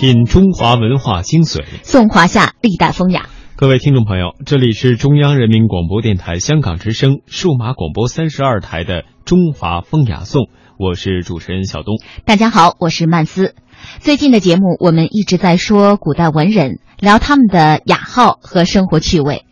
[0.00, 3.28] 品中华文化精髓，颂华夏历代风雅。
[3.54, 10.44] 各位听众朋友，这里是中央人民广播电台香港之声数码广播三十二台的《中华风雅颂》，
[10.78, 11.96] 我是主持人小东。
[12.24, 13.54] 大家好，我是曼斯。
[13.98, 19.44] 最近的节目，我们一直在说古代文人，聊他们的雅号和生活趣味。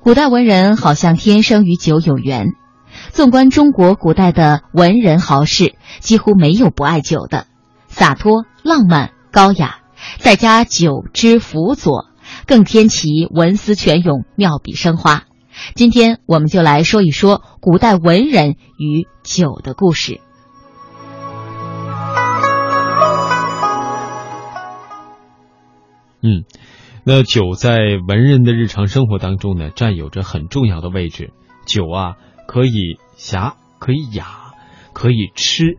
[0.00, 2.48] 古代文人好像天生与酒有缘。
[3.12, 7.46] 纵观中国古代的文人豪士，几乎没有不爱酒的，
[7.86, 9.76] 洒脱、浪漫、高雅，
[10.18, 12.06] 再加酒之辅佐，
[12.46, 15.24] 更添其文思泉涌、妙笔生花。
[15.74, 20.20] 今天我们就来说一说古代文人与酒的故事。
[26.22, 26.44] 嗯，
[27.04, 31.32] 那酒在文人的日常生活当中呢，占有着很重要的位置。
[31.66, 32.16] 酒啊。
[32.46, 34.52] 可以侠，可以雅，
[34.92, 35.78] 可以吃。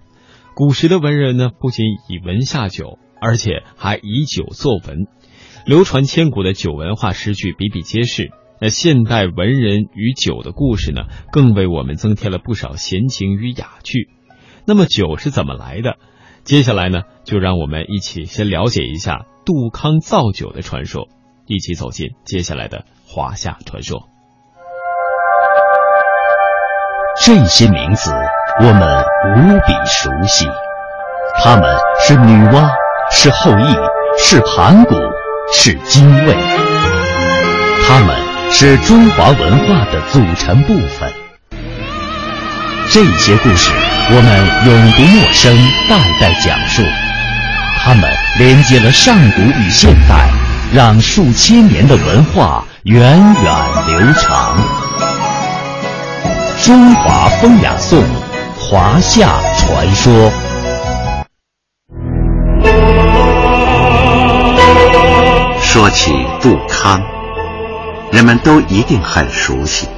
[0.56, 5.08] 古时的文人呢，不仅以文下酒，而且还以酒作文，
[5.66, 8.30] 流传千古的酒文化诗句比比皆是。
[8.62, 14.10] 那现代文人与酒的故事呢，更为我们增添了不少闲情与雅趣。
[14.66, 15.98] 那么酒是怎么来的？
[16.44, 21.08] 接下来呢，就让我们一起先了解一下杜康造酒的传说，
[21.48, 24.08] 一起走进接下来的华夏传说。
[27.26, 28.12] 这些名字
[28.60, 29.04] 我们
[29.36, 30.46] 无比熟悉，
[31.44, 32.70] 他们是女娲，
[33.12, 33.76] 是后羿，
[34.18, 34.96] 是盘古，
[35.54, 36.36] 是精卫，
[37.88, 38.16] 他们
[38.52, 41.12] 是中华文化的组成部分。
[42.92, 43.72] 这些故事
[44.10, 45.56] 我们永不陌生，
[45.88, 46.82] 代代讲述，
[47.84, 50.30] 他们连接了上古与现代，
[50.74, 53.54] 让数千年的文化源远
[53.88, 54.58] 流长。
[56.64, 58.04] 中华风雅颂，
[58.58, 60.32] 华夏传说。
[65.76, 67.02] 说起杜康，
[68.10, 69.90] 人们都一定很熟悉。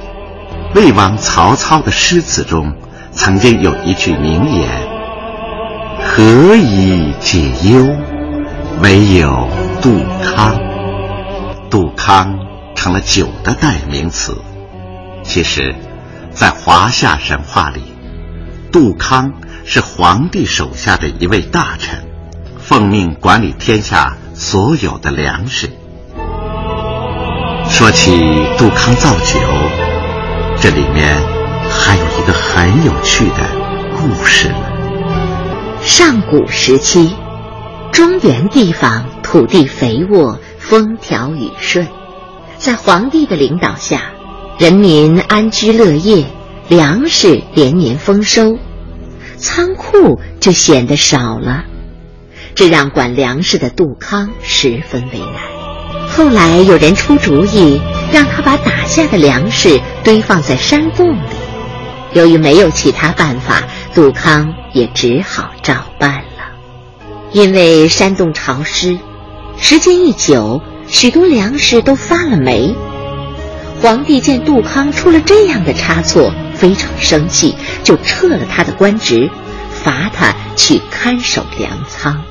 [0.74, 2.74] 魏王曹操的诗词中，
[3.12, 4.68] 曾经有一句名言
[6.04, 7.86] ：“何以解忧，
[8.82, 9.48] 唯有
[9.80, 10.58] 杜康。”
[11.70, 12.36] 杜康
[12.74, 14.36] 成了酒的代名词。
[15.22, 15.76] 其实。
[16.32, 17.82] 在华夏神话里，
[18.72, 19.32] 杜康
[19.64, 22.04] 是皇帝手下的一位大臣，
[22.58, 25.70] 奉命管理天下所有的粮食。
[27.68, 28.10] 说起
[28.58, 29.38] 杜康造酒，
[30.58, 31.14] 这里面
[31.70, 33.46] 还有一个很有趣的
[33.96, 34.56] 故事呢。
[35.82, 37.14] 上古时期，
[37.92, 41.86] 中原地方土地肥沃，风调雨顺，
[42.56, 44.12] 在皇帝的领导下。
[44.58, 46.24] 人民安居乐业，
[46.68, 48.58] 粮食连年丰收，
[49.36, 51.64] 仓库就显得少了，
[52.56, 55.57] 这让管粮食的杜康十分为难。
[56.18, 57.80] 后来有人出主意，
[58.12, 61.20] 让他把打下的粮食堆放在山洞里。
[62.12, 63.62] 由于没有其他办法，
[63.94, 66.56] 杜康也只好照办了。
[67.30, 68.98] 因为山洞潮湿，
[69.60, 72.74] 时间一久，许多粮食都发了霉。
[73.80, 79.30] 皇帝见杜康出了这样的差错，非常生气，就撤了他的官职，
[79.70, 82.24] 罚他去看守粮仓。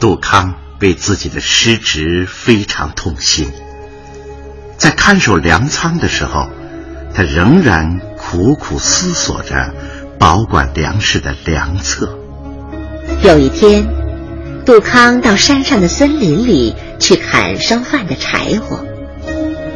[0.00, 3.50] 杜康为自己的失职非常痛心，
[4.76, 6.48] 在看守粮仓的时候，
[7.14, 9.74] 他仍然苦苦思索着
[10.18, 12.18] 保管粮食的良策。
[13.22, 13.86] 有一天，
[14.66, 18.84] 杜康到山上的森林里去砍烧饭的柴火。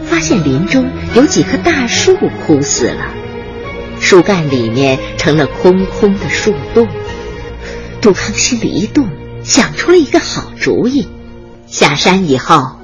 [0.05, 3.05] 发现林中有几棵大树枯死了，
[4.00, 6.87] 树干里面成了空空的树洞。
[8.03, 9.09] 杜康心里一动，
[9.43, 11.09] 想出了一个好主意。
[11.67, 12.77] 下山以后，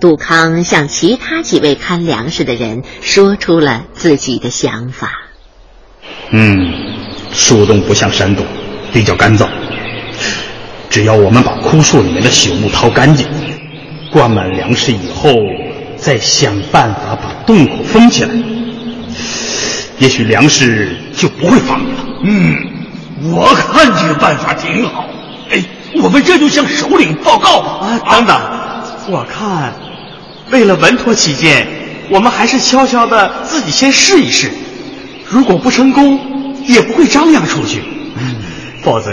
[0.00, 5.10] 杜康向其他几位看粮食的人说出了自己的想法。
[6.30, 6.72] 嗯，
[7.32, 8.44] 树洞不像山洞，
[8.92, 9.48] 比较干燥。
[10.88, 13.26] 只要我们把枯树里面的朽木掏干净，
[14.10, 15.32] 灌满粮食以后。
[15.96, 18.30] 再想办法把洞口封起来，
[19.98, 22.06] 也许粮食就不会发霉了。
[22.24, 22.56] 嗯，
[23.30, 25.04] 我看这个办法挺好。
[25.50, 25.62] 哎，
[25.96, 27.86] 我们这就向首领报告吧。
[27.86, 28.40] 啊，等等，
[29.08, 29.74] 我看，
[30.50, 31.66] 为了稳妥起见，
[32.10, 34.50] 我们还是悄悄的自己先试一试。
[35.28, 37.82] 如果不成功，也不会张扬出去。
[38.16, 38.36] 嗯，
[38.82, 39.10] 否则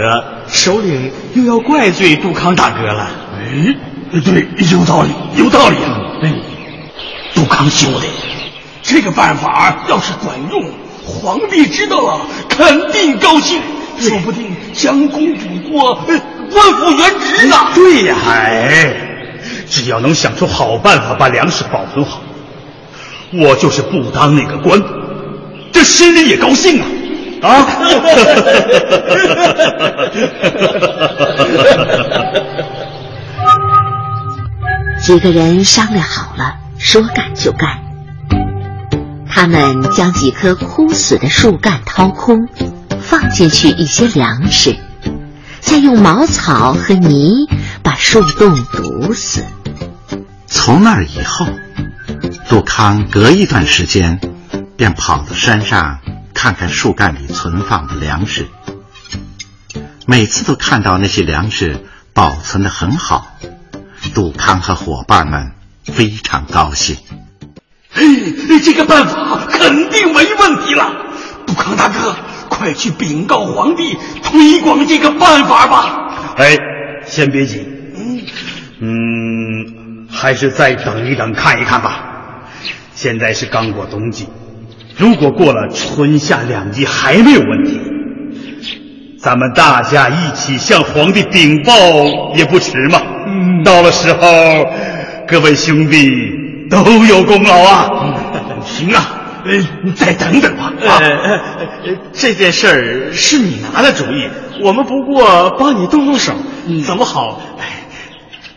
[0.47, 3.07] 首领又要怪罪杜康大哥了。
[3.39, 3.75] 哎，
[4.21, 5.99] 对，有道理，有道理啊。
[6.23, 6.33] 哎。
[7.35, 8.07] 杜康兄弟，
[8.81, 10.71] 这个办法要是管用，
[11.05, 13.61] 皇帝知道了肯定高兴，
[13.99, 15.95] 说不定将功补过，
[16.51, 17.55] 官复原职呢。
[17.75, 18.95] 对呀，哎，
[19.67, 22.21] 只要能想出好办法把粮食保存好，
[23.33, 24.81] 我就是不当那个官，
[25.71, 26.85] 这心里也高兴啊！
[27.41, 27.67] 啊！
[35.01, 37.79] 几个人商量好了，说干就干。
[39.29, 42.47] 他们将几棵枯死的树干掏空，
[43.09, 44.75] 放进去一些粮食，
[45.61, 47.47] 再用茅草和泥
[47.81, 49.45] 把树洞堵死。
[50.45, 51.47] 从那以后，
[52.49, 54.19] 杜康隔一段时间
[54.75, 55.99] 便跑到山上
[56.33, 58.47] 看看树干里存放的粮食。
[60.05, 63.37] 每次都看到那些粮食保存的很好，
[64.13, 65.53] 杜康和伙伴们
[65.85, 66.97] 非常高兴。
[67.89, 70.91] 嘿，这个办法肯定没问题了。
[71.45, 72.15] 杜康大哥，
[72.49, 76.33] 快去禀告皇帝，推广这个办法吧。
[76.37, 76.57] 哎，
[77.05, 77.65] 先别急，
[78.79, 82.03] 嗯，还是再等一等，看一看吧。
[82.93, 84.27] 现在是刚过冬季，
[84.97, 87.79] 如果过了春夏两季还没有问题，
[89.19, 91.73] 咱们大家一起向皇帝禀报
[92.35, 93.01] 也不迟嘛。
[93.27, 94.27] 嗯，到了时候，
[95.27, 96.47] 各位兄弟。
[96.69, 97.89] 都有功劳啊！
[98.65, 99.16] 行啊，呃，
[99.83, 100.71] 你再等等吧。
[100.87, 100.99] 啊，
[102.13, 104.29] 这件事儿是你拿的主意，
[104.63, 106.33] 我们不过帮你动动手，
[106.85, 107.41] 怎么好？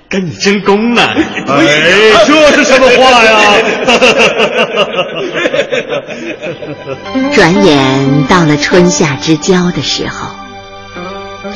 [0.08, 1.02] 跟你争功呢？
[1.46, 3.34] 哎，这是什么话呀？
[7.32, 10.34] 转眼到了春夏之交的时候，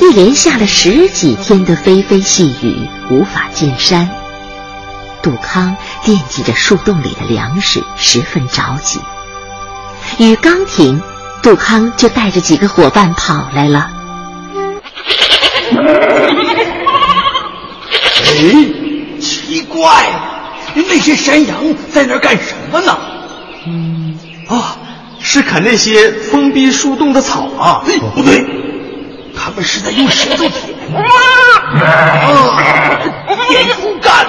[0.01, 4.09] 一连下了十几天的霏霏细雨，无法进山。
[5.21, 9.01] 杜康惦记着树洞里的粮食，十分着急。
[10.19, 11.03] 雨刚停，
[11.43, 13.91] 杜康就带着几个伙伴跑来了。
[18.27, 20.21] 哎，奇怪了，
[20.75, 21.57] 那些山羊
[21.93, 22.97] 在那儿干什么呢？
[23.67, 24.19] 嗯，
[24.49, 24.77] 啊，
[25.21, 27.83] 是啃那些封闭树洞的草啊。
[27.87, 28.45] 哎，不对，
[29.37, 30.75] 他们是在用舌头舔。
[33.49, 34.27] 点树干。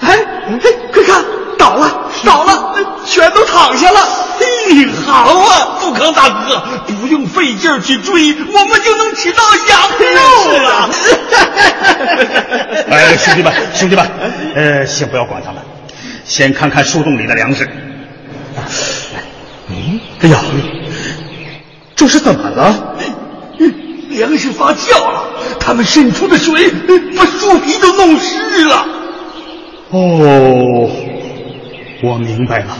[0.00, 0.58] 哎哎，
[0.92, 1.24] 快看，
[1.58, 2.74] 倒了，倒了，
[3.06, 4.00] 全都躺下了。
[4.38, 9.80] 嘿，好啊，杜康大哥，不用费劲去追，我们就能吃到羊
[10.12, 10.90] 肉了。
[12.90, 14.06] 哎，兄弟们，兄弟们，
[14.54, 15.62] 呃，先不要管他们，
[16.26, 17.66] 先看看树洞里的粮食。
[19.68, 20.38] 嗯，哎呀，
[21.96, 22.96] 这是怎么了？
[24.10, 25.24] 粮食发酵了，
[25.58, 26.70] 他们渗出的水
[27.16, 28.86] 把树皮都弄湿了。
[29.88, 30.90] 哦，
[32.02, 32.76] 我明白了，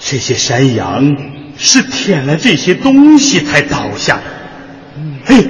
[0.00, 1.16] 这些山羊
[1.62, 4.22] 是舔了这些东西才倒下的。
[5.26, 5.46] 嘿，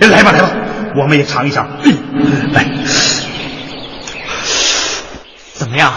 [0.00, 0.50] 来吧来吧，
[0.96, 1.68] 我们也尝一尝。
[2.52, 2.68] 来，
[5.54, 5.92] 怎么样？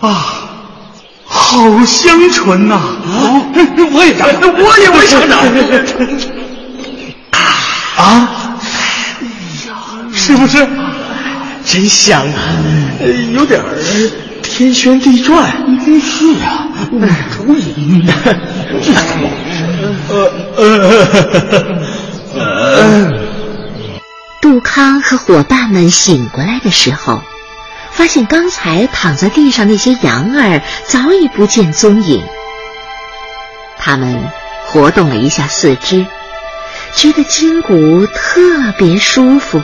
[0.00, 0.50] 啊，
[1.24, 2.74] 好香醇呐！
[2.74, 3.42] 啊，
[3.94, 5.40] 我也尝，我也会尝尝。
[7.96, 8.58] 啊，
[10.12, 10.68] 是不是？
[11.64, 12.38] 真香啊，
[13.32, 13.60] 有点
[14.56, 15.52] 天旋地转。
[16.00, 16.66] 是啊，
[17.30, 18.02] 可以。
[24.40, 27.20] 杜康和伙伴们醒过来的时候，
[27.90, 32.24] 发现刚才躺在地上那些羊儿早已不见踪影。
[33.76, 34.30] 他们
[34.68, 36.06] 活动了一下四肢，
[36.94, 39.60] 觉得筋骨特别舒服。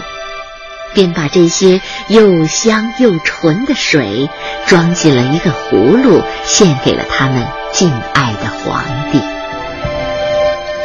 [0.94, 4.28] 便把这些又香又纯的水
[4.66, 9.20] 装进了一个葫芦，献给了他们敬爱的皇帝。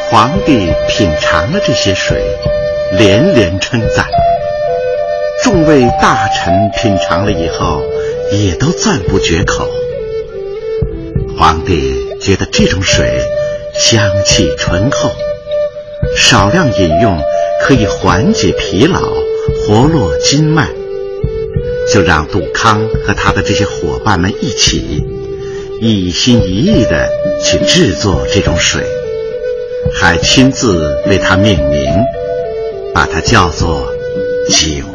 [0.09, 2.23] 皇帝品尝了这些水，
[2.97, 4.05] 连连称赞。
[5.43, 7.81] 众位大臣品尝了以后，
[8.31, 9.69] 也都赞不绝口。
[11.37, 13.21] 皇帝觉得这种水
[13.77, 15.11] 香气醇厚，
[16.17, 17.21] 少量饮用
[17.61, 18.99] 可以缓解疲劳。
[19.67, 20.69] 活络筋脉，
[21.91, 25.03] 就让杜康和他的这些伙伴们一起，
[25.81, 27.09] 一心一意的
[27.43, 28.81] 去制作这种水，
[29.93, 31.81] 还亲自为它命名，
[32.93, 33.91] 把它叫做
[34.47, 34.85] 酒。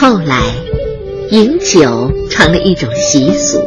[0.00, 0.40] 后来，
[1.30, 3.60] 饮酒成了一种习俗，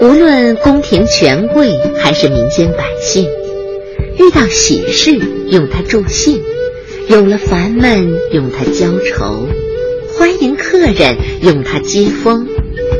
[0.00, 3.28] 无论宫廷权贵还是民间百姓，
[4.18, 5.10] 遇到喜事
[5.50, 6.42] 用它助兴。
[7.12, 9.46] 有了烦闷，用它浇愁；
[10.16, 12.46] 欢迎客人，用它接风；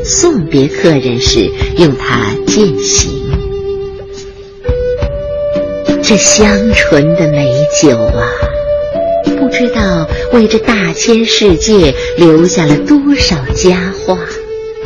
[0.04, 3.10] 送别客人时，用它饯行。
[6.02, 7.50] 这香醇的美
[7.80, 8.28] 酒啊，
[9.40, 14.18] 不知道为这大千世界留下了多少佳话，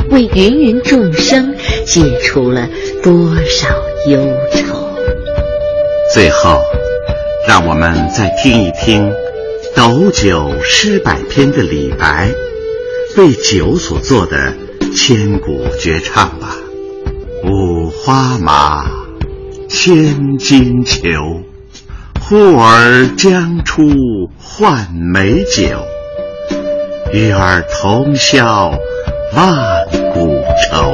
[0.09, 1.53] 为芸芸众生
[1.83, 2.69] 解除了
[3.03, 3.67] 多少
[4.07, 4.17] 忧
[4.53, 4.87] 愁。
[6.13, 6.61] 最后，
[7.47, 9.09] 让我们再听一听
[9.73, 12.29] 《斗酒诗百篇》的李白
[13.15, 14.53] 为酒所作的
[14.93, 16.57] 千古绝唱吧。
[17.45, 18.85] 五花马，
[19.69, 21.41] 千金裘，
[22.19, 23.81] 呼儿将出
[24.37, 25.69] 换美酒，
[27.13, 28.77] 与尔同销
[29.33, 30.93] 万古愁。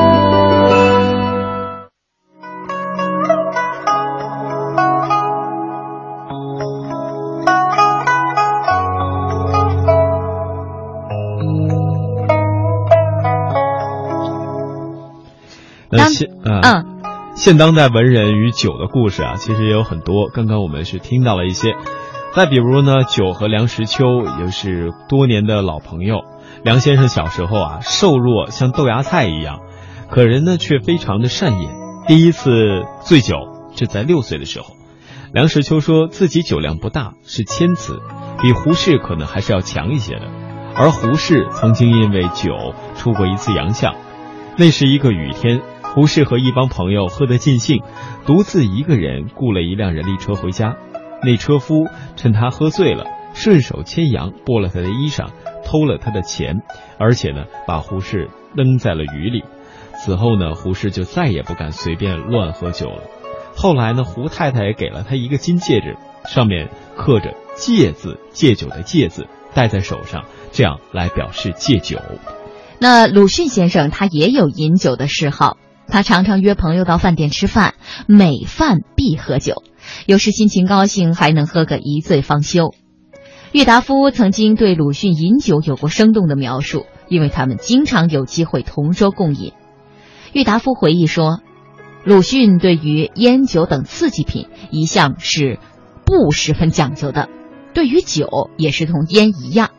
[15.91, 16.85] 那现嗯，
[17.35, 20.29] 现当代文人与酒的故事啊，其实也有很多。
[20.33, 21.75] 刚刚我们是听到了一些。
[22.33, 24.05] 再比如呢，酒和梁实秋
[24.39, 26.21] 也是多年的老朋友。
[26.63, 29.59] 梁先生小时候啊，瘦弱像豆芽菜一样，
[30.09, 31.69] 可人呢却非常的善饮。
[32.07, 33.35] 第一次醉酒
[33.75, 34.67] 是在六岁的时候。
[35.33, 37.99] 梁实秋说自己酒量不大，是谦词，
[38.41, 40.27] 比胡适可能还是要强一些的。
[40.75, 43.95] 而胡适曾经因为酒出过一次洋相，
[44.57, 45.61] 那是一个雨天。
[45.93, 47.83] 胡适和一帮朋友喝得尽兴，
[48.25, 50.77] 独自一个人雇了一辆人力车回家。
[51.21, 55.27] 那车夫趁他喝醉了，顺手牵羊剥了他的衣裳，
[55.65, 56.61] 偷了他的钱，
[56.97, 59.43] 而且呢，把胡适扔在了雨里。
[60.03, 63.03] 此后呢，胡适就再也不敢随便乱喝酒了。
[63.53, 71.99] 后来呢，胡太太也给了他一个金戒指，上面刻着“戒”字，戒酒的“戒”字，戴在手上，这样来表示戒酒。
[72.79, 75.57] 那鲁迅先生他也有饮酒的嗜好。
[75.87, 77.75] 他常常约朋友到饭店吃饭，
[78.07, 79.63] 每饭必喝酒，
[80.05, 82.73] 有时心情高兴还能喝个一醉方休。
[83.51, 89.51] 郁达夫曾经对鲁迅饮酒有过生动的描述，因为他们经常有机会同桌共饮。
[90.31, 91.41] 郁达夫回忆说，
[92.05, 95.59] 鲁迅对于烟酒等刺激品一向是
[96.05, 97.27] 不十分讲究的，
[97.73, 99.71] 对于酒也是同烟一样，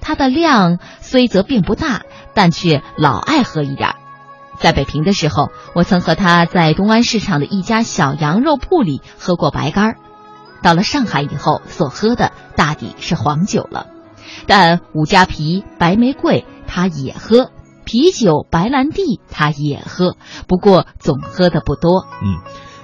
[0.00, 2.02] 他的量虽则并不大，
[2.34, 3.96] 但却老爱喝一点。
[4.60, 9.96] 在北平的时候，我曾和他在东安市场的一家小羊肉铺里喝过白干儿
[10.62, 13.86] 到了上海以后，所喝的大抵是黄酒了，
[14.46, 17.50] 但五加皮、白玫瑰他也喝，
[17.84, 20.16] 啤酒、白兰地他也喝，
[20.48, 22.06] 不过总喝的不多。
[22.22, 22.40] 嗯，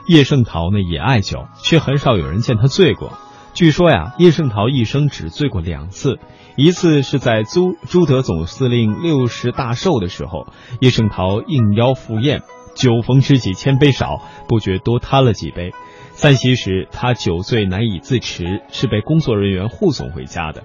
[0.07, 3.12] 叶圣陶呢也爱酒，却很少有人见他醉过。
[3.55, 6.19] 据说呀，叶圣陶一生只醉过两次。
[6.57, 10.47] 一次是在朱朱德总司令六十大寿的时候，
[10.81, 12.43] 叶圣陶应邀赴宴，
[12.75, 15.73] 酒逢知己千杯少，不觉多贪了几杯。
[16.13, 20.63] 散席时，他酒醉难以自持，是被工作人员护送回家的。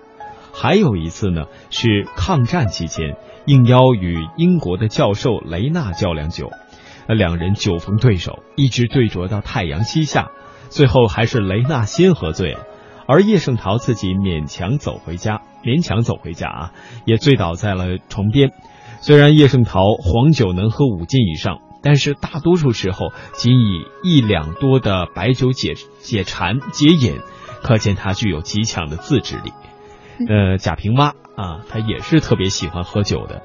[0.53, 3.15] 还有一次呢，是抗战期间
[3.46, 6.51] 应邀与英国的教授雷纳较量酒，
[7.08, 10.32] 两人酒逢对手，一直对酌到太阳西下，
[10.67, 12.60] 最后还是雷纳先喝醉了。
[13.07, 16.71] 而叶圣陶自己勉强走回家，勉强走回家啊，
[17.05, 18.51] 也醉倒在了床边。
[18.99, 27.19] 虽然叶圣陶黄酒能喝五斤以上，但是大多数时候仅以一两多的白酒解解馋解瘾，
[27.63, 29.53] 可见他具有极强的自制力。
[30.27, 33.43] 呃，贾平凹啊，他也是特别喜欢喝酒的，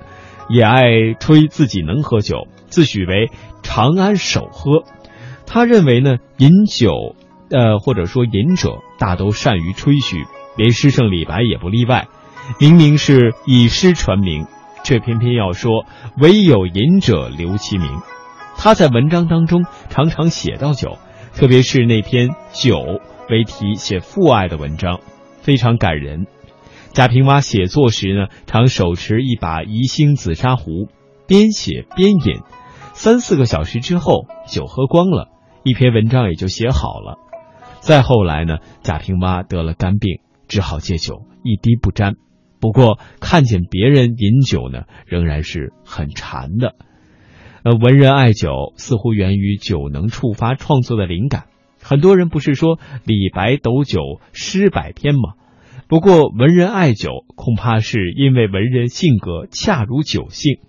[0.49, 3.31] 也爱吹自己能喝酒，自诩为
[3.63, 4.83] 长安首喝。
[5.47, 7.15] 他认为呢，饮酒。
[7.53, 10.25] 呃，或者说隐者大都善于吹嘘，
[10.57, 12.09] 连诗圣李白也不例外。
[12.59, 14.47] 明明是以诗传名，
[14.83, 15.85] 却偏偏要说
[16.17, 17.89] 唯有隐者留其名。
[18.57, 20.99] 他在文章当中常常写到酒，
[21.35, 25.01] 特别是那篇酒为题写父爱的文章，
[25.41, 26.27] 非常感人。
[26.93, 30.89] 贾平凹写作时呢，常手持一把宜兴紫砂壶，
[31.27, 32.41] 边写边饮，
[32.93, 35.29] 三四个小时之后，酒喝光了，
[35.65, 37.19] 一篇文章也就写好了。
[37.83, 42.15] 再后来呢，贾平凹得了肝病，只好戒酒，一滴不沾。
[42.61, 46.77] 不过看见别人饮酒呢，仍然是很馋的。
[47.65, 51.47] 呃，文人爱酒，似乎源于酒能触发创作的灵感。
[51.83, 55.35] 很多人不是说李白斗酒诗百篇吗？
[55.89, 60.61] 不过文人爱酒，恐怕是因为文人性格恰如酒性。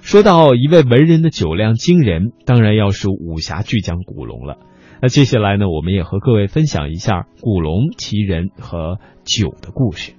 [0.00, 4.56] 说到一位文人的酒量惊人，当然要数武侠巨匠古龙了。
[5.00, 10.12] 那接下来呢，我们也和各位分享一下古龙其人和酒的故事。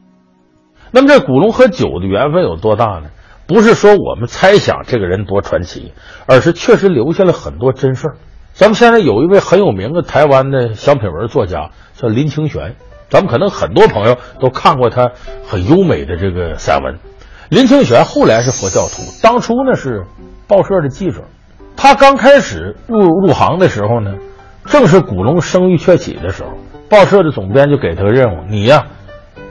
[0.91, 3.09] 那么这古龙和酒的缘分有多大呢？
[3.45, 5.91] 不是说我们猜想这个人多传奇，
[6.27, 8.15] 而是确实留下了很多真事儿。
[8.53, 12.75] 咱们现在有一位很有名的台湾的小品文作家，叫林清玄。
[13.09, 15.12] 咱们可能很多朋友都看过他
[15.48, 17.00] 很优美的这个散文。
[17.50, 20.05] 林清玄后来是佛教徒，当初呢是
[20.48, 21.24] 报社的记者。
[21.75, 24.15] 他刚开始入入行的时候呢，
[24.69, 26.49] 正是古龙声誉鹊起的时候。
[26.89, 28.85] 报社的总编就给他个任务：你呀，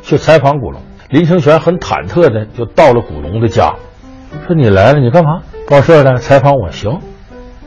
[0.02, 0.80] 去采访古龙。
[1.08, 3.74] 林清玄很忐忑的就到了古龙的家，
[4.46, 5.40] 说：“你来了，你干嘛？
[5.68, 7.00] 报社的采访我行，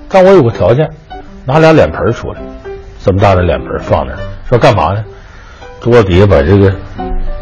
[0.10, 0.90] 但我有个条件，
[1.46, 2.42] 拿俩脸盆出来，
[3.00, 4.20] 这么大的脸盆放那儿。
[4.46, 5.04] 说干嘛呢？
[5.80, 6.72] 桌底下把这个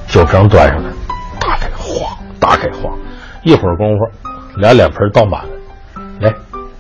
[0.08, 0.90] 酒瓶端上来，
[1.40, 2.98] 打开晃，打开晃，
[3.44, 4.06] 一会儿功夫，
[4.60, 5.50] 俩脸盆倒满了。
[6.22, 6.34] 来，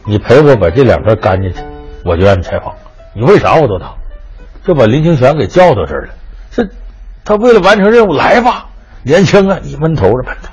[0.06, 1.60] 你陪我把这两盆干进去，
[2.06, 2.74] 我就让你采访。
[3.14, 3.94] 你为啥我都打？
[4.66, 6.14] 就把林清玄给叫到这儿了。
[6.52, 6.68] 这
[7.24, 8.68] 他为了完成任务，来吧。”
[9.02, 10.50] 年轻啊，你闷头着闷头，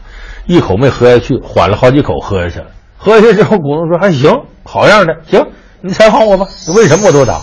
[0.46, 2.66] 一口没喝下去，缓了好几口喝下去了。
[2.96, 5.44] 喝下去之后，古龙说还行，好样的，行，
[5.80, 6.46] 你采访我吧。
[6.76, 7.40] 为什么我都打？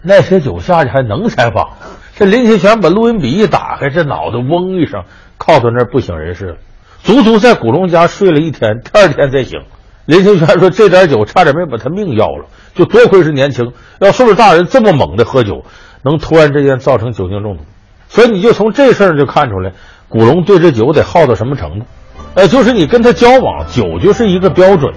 [0.00, 1.68] 那些酒下去还能采访？
[2.16, 5.04] 这林清玄把录音笔一打开，这脑袋嗡一声，
[5.36, 6.56] 靠在那儿不省人事了。
[7.02, 9.60] 足足在古龙家睡了一天，第二天才醒。
[10.08, 13.72] 林清玄说：“这点酒差点没把他命要了，就多亏是年轻。
[14.00, 15.64] 要岁数大人这么猛的喝酒，
[16.02, 17.64] 能突然之间造成酒精中毒。
[18.08, 19.72] 所以你就从这事儿就看出来。”
[20.08, 21.84] 古龙对这酒得好到什么程度？
[22.32, 24.94] 呃，就是你跟他交往，酒就是一个标准。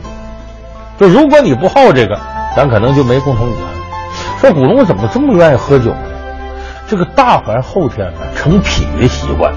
[0.98, 2.18] 就如果你不好这个，
[2.56, 3.62] 咱可能就没共同语言。
[4.40, 6.04] 说古龙怎么这么愿意喝酒呢？
[6.88, 9.54] 这个大凡后天呢成癖的习惯，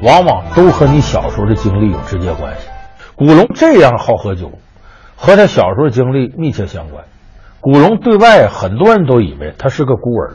[0.00, 2.68] 往往都和你小时候的经历有直接关系。
[3.16, 4.50] 古龙这样好喝酒，
[5.14, 7.04] 和他小时候经历密切相关。
[7.60, 10.34] 古龙对外很多人都以为他是个孤儿，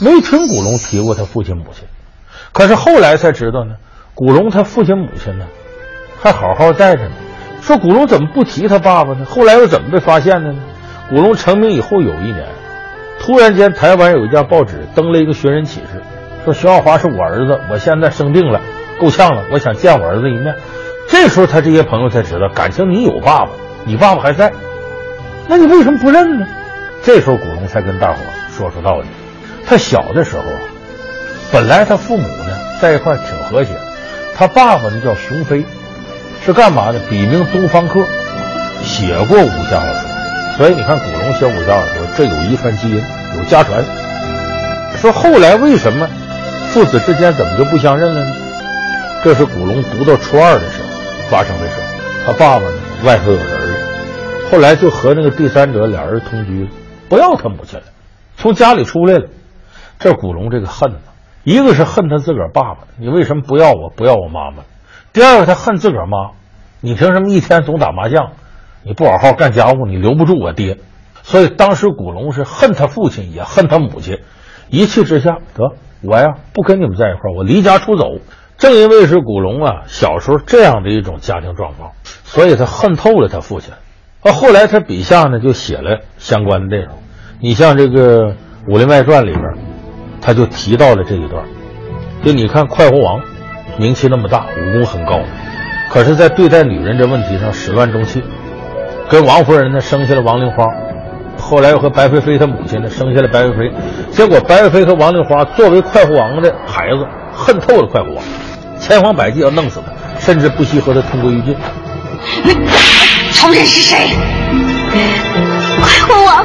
[0.00, 1.84] 没听古龙提过他父亲母亲。
[2.52, 3.74] 可是后来才知道呢，
[4.14, 5.46] 古龙他父亲母亲呢，
[6.20, 7.14] 还好好待着呢。
[7.60, 9.24] 说古龙怎么不提他爸爸呢？
[9.24, 10.62] 后来又怎么被发现的呢？
[11.10, 12.46] 古龙成名以后有一年，
[13.18, 16.00] 突然间台湾有一家报纸登了一个寻人启事，
[16.44, 18.60] 说徐耀华是我儿子，我现在生病了，
[19.00, 20.54] 够呛了，我想见我儿子一面。
[21.08, 23.50] 这时候他这些朋友才知道，感情你有爸爸，
[23.84, 24.52] 你爸爸还在，
[25.48, 26.46] 那你为什么不认呢？
[27.02, 28.18] 这时候古龙才跟大伙
[28.56, 29.06] 说出道理，
[29.66, 30.58] 他小的时候啊。
[31.52, 33.70] 本来他父母呢在一块挺和谐，
[34.34, 35.64] 他爸爸呢叫熊飞，
[36.44, 36.98] 是干嘛的？
[37.08, 38.00] 笔名东方客，
[38.82, 40.10] 写过武侠小说，
[40.58, 43.00] 所以你看古龙写武侠小说，这有遗传基因，
[43.38, 43.84] 有家传。
[44.96, 46.08] 说后来为什么
[46.72, 48.36] 父子之间怎么就不相认了呢？
[49.22, 50.88] 这是古龙读到初二的时候
[51.30, 51.80] 发生的事。
[52.24, 56.68] 他爸爸呢外头有人了，后来就和那个第三者俩人同居，
[57.08, 57.86] 不要他母亲了，
[58.36, 59.28] 从家里出来了。
[59.98, 60.98] 这古龙这个恨呢。
[61.44, 64.64] 一个是恨他自个儿爸爸，你为什么不要我，不要我妈妈？
[65.12, 66.32] 第二个他恨自个儿妈，
[66.80, 68.32] 你凭什么一天总打麻将？
[68.82, 70.78] 你不好好干家务，你留不住我爹。
[71.22, 74.18] 所以当时古龙是恨他父亲，也恨他母亲。
[74.70, 78.06] 一气之下，得我呀不跟你们在一块，我离家出走。
[78.58, 81.92] 正因为是古龙啊小时候这样的一种家庭状况，
[82.24, 83.72] 所以他恨透了他父亲。
[84.22, 86.94] 啊，后来他笔下呢就写了相关的内容。
[87.40, 88.28] 你像这个
[88.68, 89.44] 《武林外传》里边。
[90.18, 91.44] 他就提到了这一段，
[92.24, 93.20] 就你看快活王，
[93.78, 95.20] 名气那么大，武功很高，
[95.88, 98.20] 可是，在对待女人这问题上始乱终弃，
[99.08, 100.66] 跟王夫人呢生下了王玲花，
[101.38, 103.72] 后来又和白飞飞他母亲呢生下了白飞飞，
[104.10, 108.24] 结果白飞飞和王玲花作为快活王的孩子，恨透了快活王，
[108.80, 111.56] 千方百计要弄死他，甚至不惜和他同归于尽。
[113.32, 114.16] 仇人是谁？
[115.80, 116.44] 快活王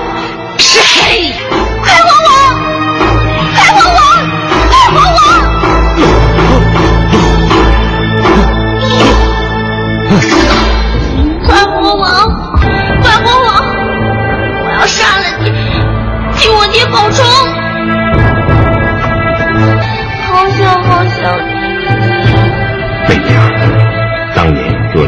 [0.58, 1.34] 是谁？
[1.82, 2.32] 快活王。
[11.44, 12.08] 快活王，
[13.02, 13.50] 快活王，
[14.64, 15.46] 我要杀了你，
[16.38, 17.61] 替我爹报仇！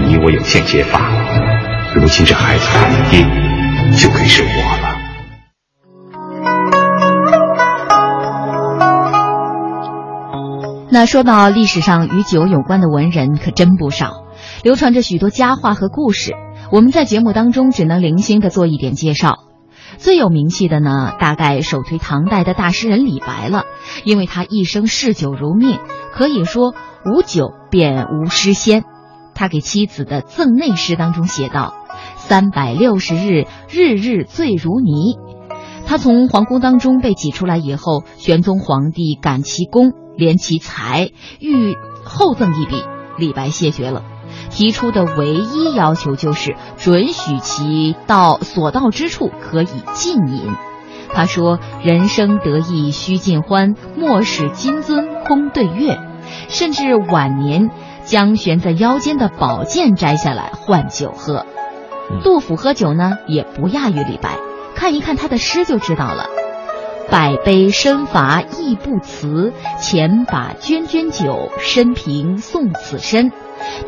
[0.05, 1.11] 你我有限结发，
[1.95, 3.21] 如今这孩子他的爹
[3.97, 4.47] 就该是我
[4.81, 4.93] 了。
[10.91, 14.25] 那说到历史上与酒有关的文人，可真不少，
[14.61, 16.33] 流传着许多佳话和故事。
[16.71, 19.39] 我们在节目当中只能零星的做一点介绍。
[19.97, 23.63] 最有名气的呢，大概首推唐代的大诗人李白了，
[24.03, 25.79] 因为他一生嗜酒如命，
[26.13, 28.83] 可以说无酒便无诗仙。
[29.35, 31.73] 他给妻子的赠内诗当中写道
[32.17, 35.17] ：“三百六十日，日日醉如泥。”
[35.85, 42.75] 他从皇宫当中被挤出来以后，玄宗皇帝感其功，怜其才，欲厚赠一笔，
[43.17, 44.03] 李白谢绝了。
[44.49, 50.47] 提出的唯一要求就是准许其到所到之处可以尽饮。
[51.13, 55.99] 他说：“人生得意须尽欢，莫使金樽空对月。”
[56.47, 57.69] 甚至晚年
[58.05, 61.45] 将悬在腰间的宝剑摘下来换酒喝。
[62.23, 64.37] 杜甫喝酒呢，也不亚于李白。
[64.75, 66.25] 看一看他的诗就知道了
[67.09, 73.31] ：“百杯身乏意不辞，前把涓涓酒，深平送此身。”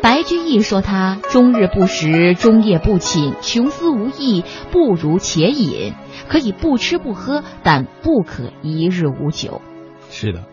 [0.00, 5.92] 白居易说他终日不食，终夜不寝，穷思无益，不如且饮。
[6.28, 9.60] 可以不吃不喝，但不可一日无酒。
[10.08, 10.44] 是的，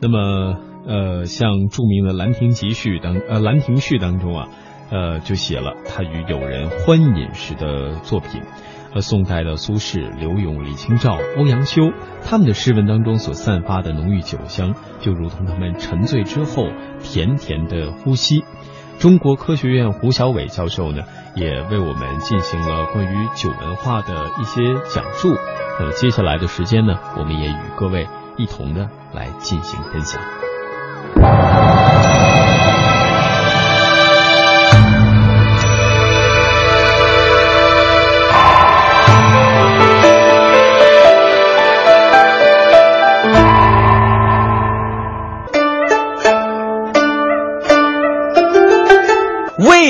[0.00, 4.48] 那么呃，像著名的《兰亭集序》当呃《兰亭序》当中啊，
[4.90, 8.42] 呃就写了他与友人欢饮时的作品。
[8.94, 11.80] 和宋代的苏轼、柳永、李清照、欧阳修，
[12.22, 16.66] 他们的诗文当中所散发的浓郁酒香，就如同他们沉醉之后
[17.02, 18.44] 甜甜的呼吸。
[18.98, 24.60] 中国科学院胡小伟教授呢，也为我们进行了关于酒文化的一些
[24.94, 25.30] 讲述。
[25.80, 30.20] 那么接下来的时间呢，我们也与各位一同的来进行分享。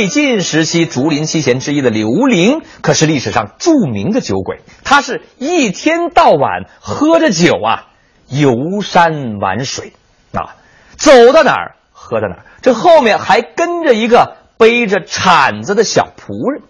[0.03, 4.61] 魏晋时期竹林七贤之一的刘伶，可是历史上著名的酒鬼。
[4.83, 7.87] 他是一天到晚喝着酒啊，
[8.27, 9.93] 游山玩水，
[10.33, 10.59] 啊，
[10.97, 12.47] 走到哪儿喝到哪儿。
[12.63, 16.65] 这后面还跟着一个背着铲子的小仆人，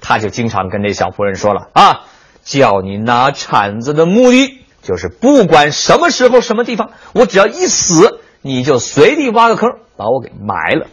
[0.00, 2.04] 他就经常跟这小仆人说了啊，
[2.44, 10.86] 叫你拿铲子的目的就是不管什么时候什么地方，我只要一死，你就随地挖个坑把我给埋了。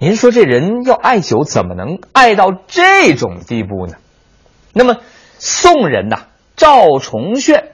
[0.00, 3.94] 您说这人要爱酒，怎么能爱到这种地步呢？
[4.72, 4.96] 那么
[5.38, 6.24] 宋人呐，
[6.56, 7.72] 赵崇炫，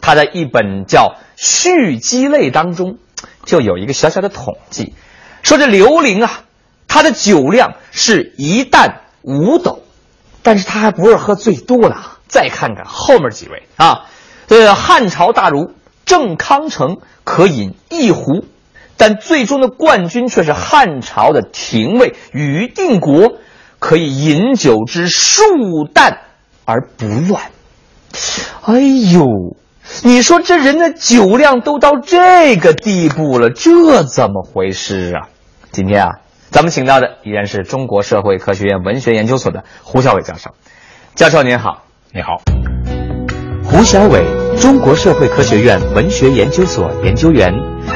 [0.00, 2.98] 他在一本叫《续积类》当中，
[3.44, 4.94] 就有一个小小的统计，
[5.42, 6.42] 说这刘伶啊，
[6.86, 9.82] 他的酒量是一担五斗，
[10.42, 11.96] 但是他还不是喝最多的。
[12.26, 14.06] 再看看后面几位啊，
[14.48, 15.72] 呃，汉朝大儒
[16.04, 18.44] 郑康成可饮一壶。
[18.96, 23.34] 但最终的冠军却是汉朝的廷尉于定国，
[23.78, 25.44] 可以饮酒之数
[25.92, 26.18] 担
[26.64, 27.42] 而不乱。
[28.62, 28.78] 哎
[29.12, 29.26] 呦，
[30.02, 35.28] 你说这人的酒量都到这个地步了，这怎么回事啊？
[35.72, 36.10] 今天啊，
[36.50, 40.52] 咱们请到的依然是中国社会科学院文学研究所的胡小伟教授。
[41.14, 42.40] 教授您好，你好，
[43.64, 44.24] 胡小伟，
[44.60, 47.52] 中国社会科学院文学研究所研究员。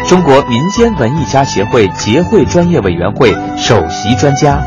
[0.06, 4.62] 中国民间文艺家协会结会专业委员会首席专家，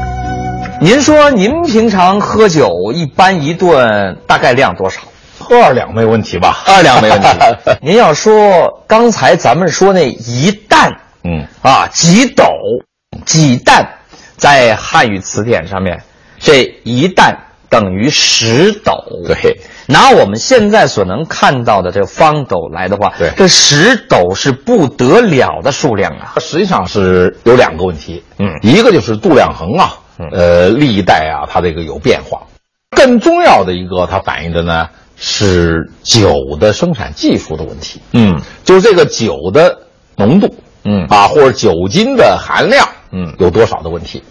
[0.80, 5.01] 您说您平常喝酒一般一顿大概量多少？
[5.39, 6.63] 喝二两没问题吧？
[6.65, 7.27] 二两没问题。
[7.82, 10.91] 您要说刚才咱们说那一担，
[11.23, 12.45] 嗯啊几斗
[13.25, 13.88] 几担，
[14.38, 16.01] 在汉语词典上面，
[16.39, 17.38] 这一担
[17.71, 18.93] 等于十斗。
[19.25, 19.60] 对。
[19.88, 26.36] 拿我们现在所能看到的这个方斗来的话，对，这十斗是不得了的数量啊！
[26.39, 29.99] 实际上是有两个问题，嗯，一个就是度量衡啊，
[30.31, 32.43] 呃，历代啊，它这个有变化。
[32.95, 39.77] 更重要的一个，它反映的呢是酒的生产技术的问题，嗯，就是这个酒的
[40.15, 40.55] 浓度，
[40.86, 44.23] 嗯啊，或者酒精的含量，嗯，有多少的问题。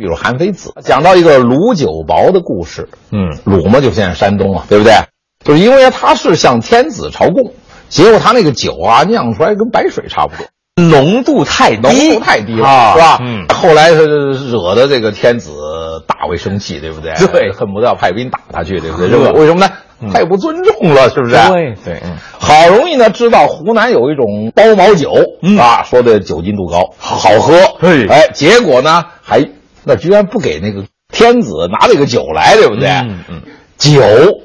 [0.00, 4.94] 比如韩非子讲到一个鲁酒薄的故事，嗯，鲁嘛就现在山东啊，对不对？
[5.44, 7.52] 就是因为他是向天子朝贡，
[7.90, 10.46] 结果他那个酒啊酿出来跟白水差不多，
[10.82, 13.18] 浓度太低，浓度太低了，啊、是吧？
[13.20, 15.50] 嗯，后来惹得这个天子
[16.06, 17.12] 大为生气，对不对？
[17.30, 19.18] 对，恨不得要派兵打他去，对不对？
[19.32, 19.70] 为什么呢？
[20.14, 21.34] 太不尊重了，是不是？
[21.34, 25.12] 对对，嗯，好容易呢知道湖南有一种包毛酒，
[25.58, 27.54] 啊，说的酒精度高，好喝，
[28.08, 29.46] 哎，结果呢还。
[29.84, 32.88] 那居然不给那个天子拿这个酒来，对不对？
[32.88, 33.42] 嗯嗯，
[33.78, 34.00] 酒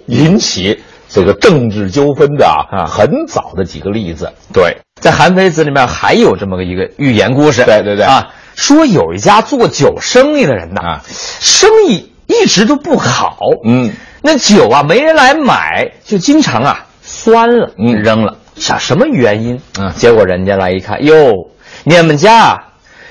[0.08, 4.34] 引起这个政治纠纷的啊很早的几个例子。
[4.54, 7.64] 对，在《韩非子》里面还有这么个一个寓言故事。
[7.66, 13.38] 对对对啊，说有一家做酒生意的人呐，啊生意一直都不好。
[13.66, 18.38] 嗯，那酒啊没人来买，就经常啊酸了，嗯扔了。
[18.56, 19.62] 想什么原因？
[19.78, 21.50] 嗯结果人家来一看，哟，
[21.84, 22.64] 你们家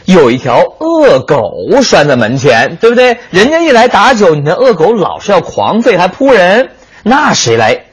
[0.04, 1.40] 有一条恶狗
[1.82, 3.18] 拴在门前，对不对？
[3.30, 6.70] 人家一来打酒，你的恶狗老是要狂吠，还扑人，
[7.02, 7.84] 那谁来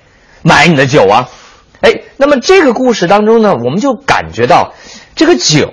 [0.41, 1.29] 买你的酒啊？
[1.81, 4.73] 哎，那么这个故事当中呢，我们就感觉到，
[5.15, 5.71] 这个酒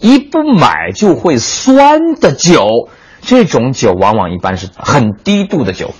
[0.00, 2.66] 一不买就会酸的酒，
[3.22, 5.92] 这种酒往往一般是很低度的酒。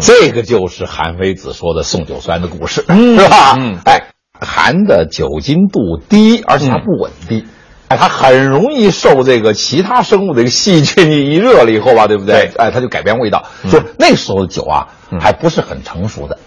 [0.00, 3.56] 这个就是韩非子说的送酒酸的故事，嗯是吧？
[3.58, 4.04] 嗯哎，
[4.40, 7.44] 含的酒精度低，而且它不稳定。
[7.92, 12.50] 哎，它很容易受这个其他生物的一个细菌一热了以后吧，对不对？
[12.56, 13.44] 哎，它就改变味道。
[13.70, 14.88] 就那时候的酒啊，
[15.20, 16.38] 还不是很成熟的。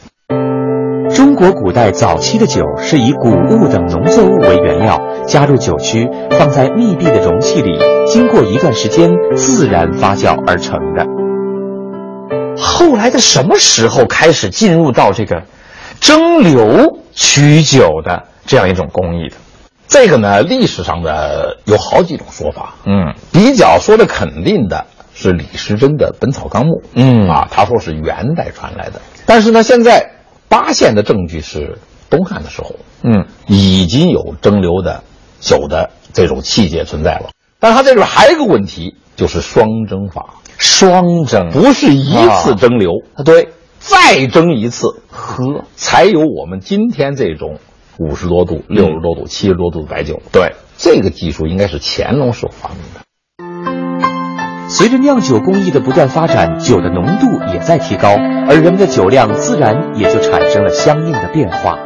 [1.14, 7.78] 中国古代早期的酒是以谷物等农作物为原料，加入酒曲，放在密闭的容器里，
[8.08, 11.06] 经过一段时间自然发酵而成的。
[12.58, 15.44] 后来在什么时候开始进入到这个
[16.00, 19.36] 蒸馏曲酒的这样一种工艺的？
[19.88, 22.76] 这个呢，历史上的有好几种说法。
[22.86, 26.82] 嗯，比较说的肯定的是李时珍的《本草纲目》。
[26.94, 27.30] 嗯。
[27.30, 30.12] 啊，他说是元代传来的，但是呢，现在
[30.50, 31.78] 八县的证据是
[32.10, 35.04] 东汉的时候，嗯，已经有蒸馏的
[35.40, 37.30] 酒的这种器械存在了。
[37.60, 41.52] 但是它这里边还有一个问题，就是双蒸法，双蒸。
[41.52, 43.24] 不是一次蒸馏，啊。
[43.24, 47.60] 对，再蒸一次喝，才有我们今天这种
[47.98, 50.22] 五十多度、六十多度、七十多度的白酒。
[50.32, 53.02] 对，这个技术应该是乾隆时候发明的。
[54.68, 58.10] 随着酿酒工艺的不断发展，酒的浓度也在提高，
[58.50, 61.78] 而人们的酒量自然也就产生了相应的变化。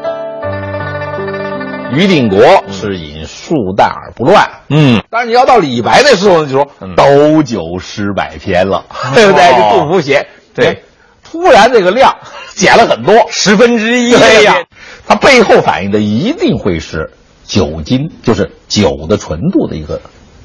[1.91, 9.43] 于定国是饮数淡而不乱，嗯，但是你要到李白那时候，就说斗酒诗百篇了， 对不对？
[9.43, 9.71] 哦。
[9.73, 10.67] 这杜甫写，对。
[10.67, 10.77] 哎，
[11.23, 12.15] 突然这个量
[12.55, 14.65] 减了很多，十分之一对呀呀，
[15.09, 17.09] 它背后反映的一定会是
[17.43, 19.99] 酒精，就是酒的纯度的一个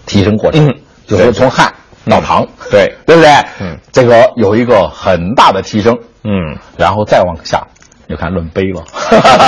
[0.07, 0.75] 提升过程，嗯
[1.07, 1.75] 就是从汉
[2.09, 3.31] 到唐，对对不对？
[3.61, 7.67] 嗯，这个有一个很大的提升，嗯，然后再往下，
[8.09, 8.83] 就看论杯了。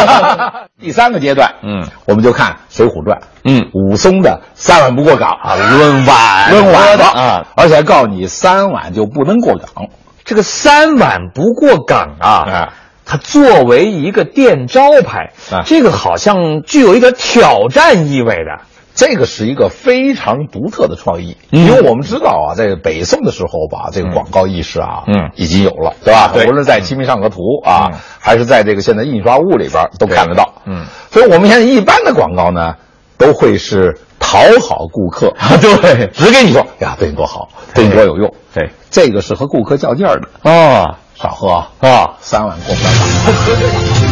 [0.78, 9.86] 第三个阶段，嗯，我们就看《水浒传》，嗯，武松的三碗不过岗啊，论碗论碗的啊，而且还告诉你三碗就不能过岗。
[10.26, 12.72] 这个三碗不过岗啊，啊
[13.06, 15.62] 它作为一个店招牌，啊。
[15.64, 18.64] 这个好像具有一个挑战意味的。
[18.96, 21.66] 这个是一个非常独特的创意，嗯。
[21.66, 25.30] 因为我们知道啊，在北宋的时候吧，这个广告意识啊，嗯。
[25.36, 26.30] 已经有了，对吧？
[26.34, 26.46] 对。
[26.46, 27.98] 无论在《清明上河图》啊，嗯。
[28.18, 30.54] 还是在这个现在印刷物里边都看得到。
[30.64, 32.74] 嗯，所以我们现在一般的广告呢，
[33.18, 38.32] 都会是讨好顾客， 对，只给你说呀，对你多好，对你多有用。
[38.54, 43.06] 对，这个是和顾客较劲儿的，啊，少喝啊，啊，三碗过不了岗。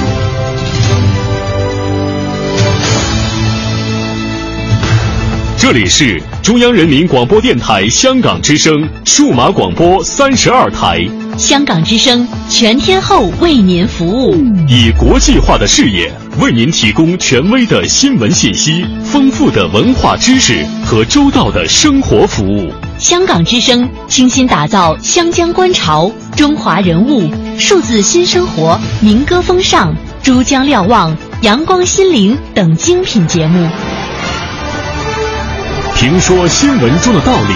[5.57, 10.99] 这里是中央人民广播电台香港之声数码广播三十二台，
[11.37, 14.35] 香港之声全天候为您服务。
[14.69, 22.73] 以国际化的视野为您提供权威的新闻信息、丰富的文化知识和周到的生活服务。
[22.99, 33.69] 香港之声倾心打造湘江观潮、中华人物、数字新生活、民歌风尚、珠江瞭望、阳光心灵等精品节目。
[35.97, 37.55] 评说新闻中的道理，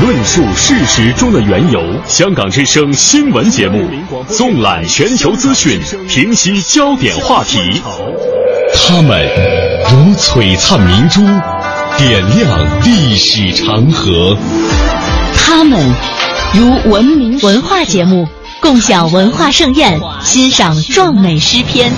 [0.00, 1.80] 论述事实中的缘由。
[2.06, 3.86] 香港之声新闻节目
[4.28, 5.78] 纵览全球资讯，
[6.08, 7.58] 平息焦点话题。
[8.74, 9.28] 他们
[9.90, 11.20] 如璀璨明珠，
[11.98, 14.36] 点亮历史长河。
[15.36, 15.78] 他们
[16.54, 18.26] 如文明文化节目，
[18.60, 21.92] 共享文化盛宴，欣赏壮美诗篇。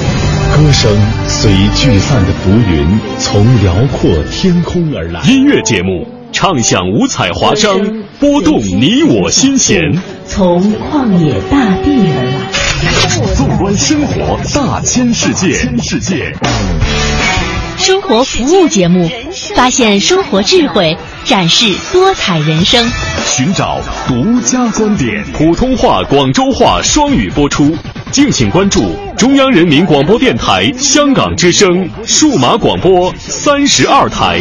[0.53, 0.91] 歌声
[1.27, 5.21] 随聚散的浮云，从辽阔天空而来。
[5.23, 7.81] 音乐节目畅享五彩华章，
[8.19, 9.81] 拨动你我心弦。
[10.27, 13.35] 从旷野大地而来。
[13.37, 16.35] 纵观生活大千世界，世界。
[17.79, 19.09] 生活服务节目，
[19.55, 22.85] 发现生活智慧，展示多彩人生，
[23.25, 25.23] 寻找独家观点。
[25.35, 27.73] 普通话、广州话双语播出，
[28.11, 34.41] 敬请关注中央人民广播电台香港之声数码广播三十二台。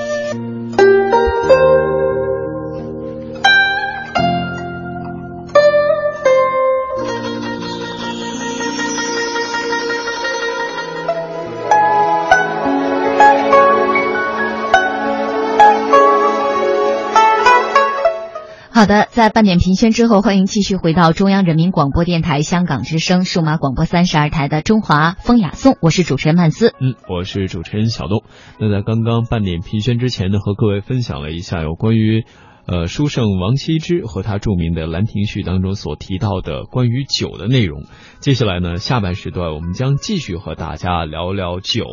[18.81, 26.73] 好的，在半点评宣之后，欢迎继续回到中央人民广播电台香港之声数码广播三十二台的《中华风雅颂》，我是主持人曼斯。
[26.81, 28.23] 嗯，我是主持人小东。
[28.57, 32.25] 那在刚刚半点评宣之前呢，和各位分享了一下有关于
[32.65, 37.83] 呃书圣王羲之和他著名的《兰亭序》当中所提到的关于酒的内容。
[38.19, 41.85] 接下来呢，下半时段我们将继续和大家聊聊酒。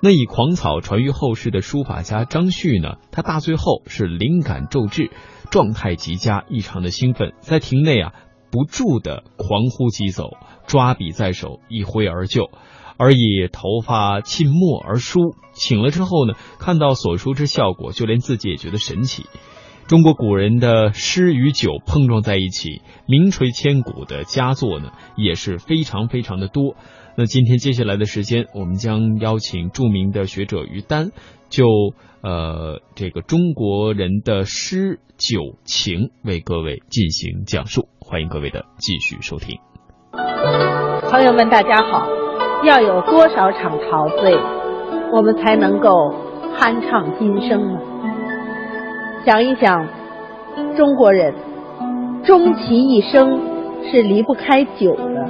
[0.00, 5.10] 那以狂草传于后世的书法家张旭呢，他大醉后是灵感骤至。
[5.50, 8.12] 状态极佳，异常的兴奋，在亭内啊
[8.50, 10.30] 不住的狂呼疾走，
[10.66, 12.50] 抓笔在手，一挥而就，
[12.96, 15.34] 而以头发浸墨而书。
[15.54, 19.24] 醒了之后呢，看到所书之效果，就连自己也觉得神奇。
[19.86, 26.76] 中国古人的诗与酒碰撞在一起，名垂千古的佳作呢也是非常非常的多。
[27.16, 31.10] 那今天接下来的时间，我们将邀请著名的学者于丹，
[31.48, 31.64] 就
[32.22, 37.88] 呃这个中国人的诗酒情为各位进行讲述。
[38.00, 39.58] 欢迎各位的继续收听。
[41.10, 42.08] 朋友们，大家好！
[42.64, 44.36] 要有多少场陶醉，
[45.12, 45.90] 我们才能够
[46.58, 47.80] 酣畅今生呢？
[49.24, 49.86] 想一想，
[50.76, 51.34] 中国人
[52.24, 53.40] 终其一生
[53.90, 55.28] 是离不开酒的。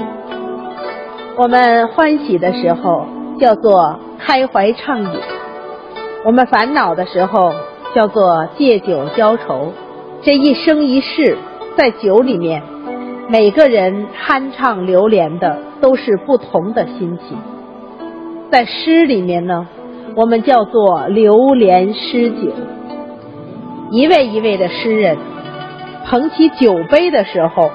[1.36, 3.06] 我们欢喜的时候
[3.38, 5.20] 叫做开怀畅饮，
[6.24, 7.52] 我们烦恼的时候
[7.94, 9.72] 叫做借酒浇愁。
[10.22, 11.38] 这一生一世，
[11.76, 12.62] 在酒里面，
[13.28, 17.38] 每个人酣畅流连的都是不同的心情。
[18.50, 19.68] 在诗里面呢，
[20.16, 22.50] 我们叫做流连诗酒。
[23.90, 25.16] 一位一位的诗人
[26.06, 27.70] 捧起酒杯的时候，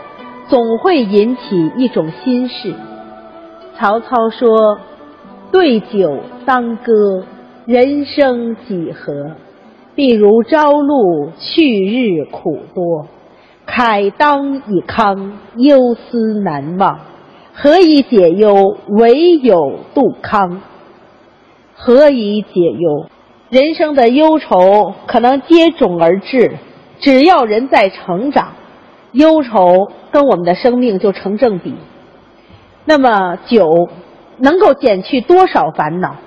[0.49, 2.73] 总会引起一种心事。
[3.79, 4.79] 曹操说
[5.51, 7.23] ：“对酒当歌，
[7.65, 9.38] 人生几何？
[9.95, 13.08] 譬如朝露，去日苦多。
[13.65, 16.99] 慨当以慷，忧思难忘。
[17.54, 18.78] 何以解忧？
[18.89, 20.62] 唯有杜康。
[21.76, 23.06] 何以解忧？”
[23.49, 26.58] 人生的忧愁可能接踵而至，
[26.99, 28.54] 只要人在成长，
[29.13, 31.76] 忧愁跟我们的生命就成正比。
[32.84, 33.89] 那么酒
[34.39, 36.17] 能够减去多少烦恼？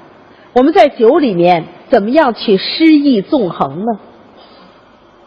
[0.56, 4.00] 我们在酒里面怎么样去诗意纵横呢？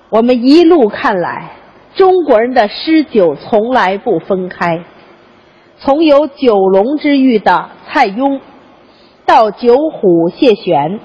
[0.10, 1.52] 我们一路看来，
[1.94, 4.84] 中国人的诗酒从来不分开，
[5.78, 8.40] 从有九龙之誉的蔡邕，
[9.28, 11.00] 到九虎谢玄。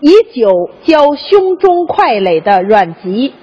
[0.00, 0.48] 以酒
[0.82, 3.34] 浇胸中块垒的阮籍，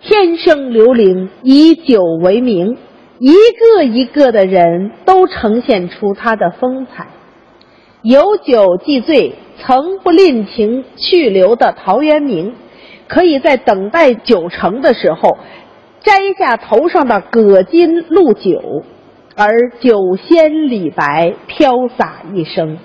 [0.00, 2.78] 天生刘伶以酒为名，
[3.18, 7.08] 一个一个的人都呈现出他的风采。
[8.02, 12.54] 有酒即醉，曾不吝情去留的陶渊明，
[13.06, 15.38] 可以在等待酒成的时候，
[16.00, 18.82] 摘下头上的葛巾露酒，
[19.36, 22.78] 而酒仙李白飘洒一生，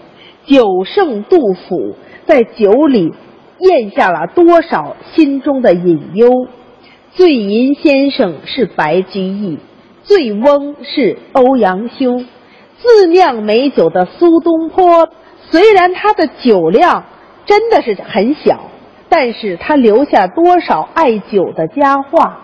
[0.45, 1.95] 酒圣杜甫。
[2.27, 3.13] 在酒里
[3.59, 6.29] 咽下了多少心中的隐忧？
[7.13, 9.57] 醉吟先生是白居易，
[10.03, 12.21] 醉翁是欧阳修，
[12.81, 15.09] 自酿美酒的苏东坡，
[15.49, 17.05] 虽然他的酒量
[17.45, 18.69] 真的是很小，
[19.09, 22.41] 但是他留下多少爱酒的佳话？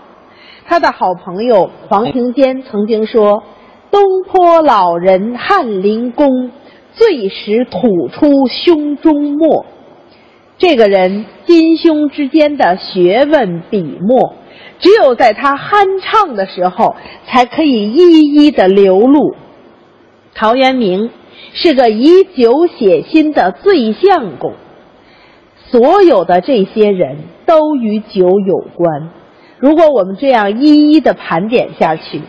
[0.66, 3.44] 他的好朋友黄庭坚曾经说
[3.92, 6.52] ：“东坡老人翰林公。”
[6.96, 9.66] 醉时吐出胸中墨，
[10.60, 14.36] 这个人心胸之间的学问笔墨，
[14.78, 19.34] 只有在他酣畅的时候，才可以一一的流露。
[20.36, 21.12] 陶渊明
[21.54, 24.54] 是个以酒写心的醉相公，
[25.70, 29.10] 所有的这些人都与酒有关。
[29.60, 32.22] 如果我们这样一一的盘点下去，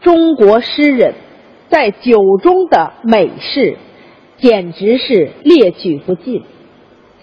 [0.00, 1.14] 中国诗人
[1.68, 3.76] 在酒中的美事，
[4.38, 6.42] 简直是列举不尽。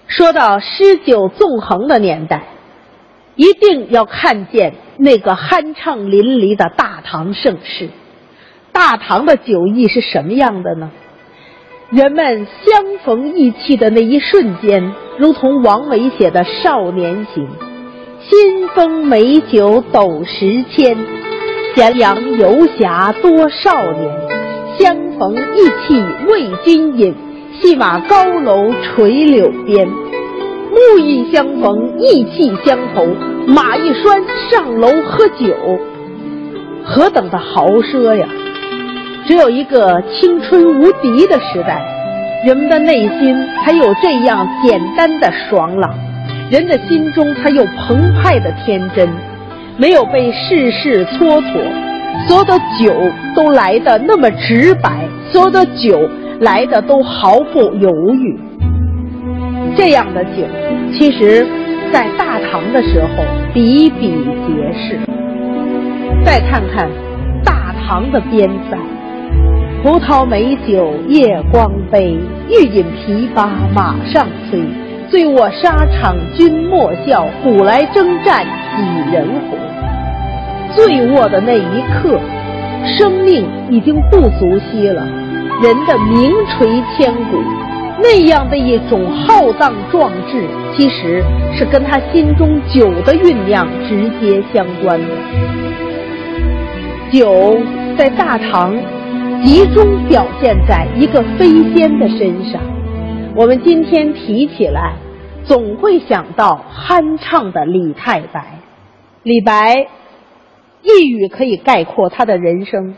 [0.07, 2.43] 说到诗酒纵横的年代，
[3.35, 7.89] 一定要看见那个酣畅淋漓的大唐盛世。
[8.75, 10.91] 大唐的酒意是什么样的呢？
[11.91, 17.47] 人们相逢意气的那一瞬间，如同王维写的《少年行》
[18.19, 20.97] ：“新丰美酒斗十千，
[21.73, 24.13] 咸阳游侠多少年。
[24.77, 27.15] 相逢意气为君饮，
[27.53, 29.87] 戏马高楼垂柳边。
[29.87, 33.05] 目意相逢意气相投，
[33.47, 35.55] 马一拴上楼喝酒。
[36.83, 38.27] 何等的豪奢呀！”
[39.27, 41.81] 只有一个青春无敌的时代，
[42.45, 45.91] 人们的内心才有这样简单的爽朗，
[46.51, 49.09] 人的心中才有澎湃的天真，
[49.77, 52.93] 没有被世事蹉跎，所有的酒
[53.35, 54.91] 都来的那么直白，
[55.31, 56.07] 所有的酒
[56.41, 58.39] 来的都毫不犹豫。
[59.75, 60.43] 这样的酒，
[60.93, 61.47] 其实，
[61.91, 63.23] 在大唐的时候
[63.55, 64.99] 比比皆是。
[66.23, 66.87] 再看看
[67.43, 68.77] 大唐的边塞。
[69.83, 72.17] 葡萄美酒夜光杯，
[72.49, 74.63] 欲饮琵琶马上催。
[75.11, 78.43] 醉卧沙场君莫笑，古来征战
[78.75, 79.57] 几人回？
[80.75, 82.19] 醉卧的那一刻，
[82.97, 85.05] 生命已经不足惜了，
[85.61, 86.67] 人的名垂
[86.97, 87.43] 千古，
[88.01, 90.43] 那样的一种浩荡壮志，
[90.75, 91.23] 其实
[91.55, 95.07] 是跟他心中酒的酝酿直接相关的。
[97.11, 97.59] 酒
[97.95, 98.75] 在大唐。
[99.43, 102.61] 集中表现在一个飞仙的身上。
[103.35, 104.95] 我们今天提起来，
[105.43, 108.59] 总会想到酣畅的李太白。
[109.23, 109.87] 李白
[110.81, 112.95] 一语可以概括他的人生，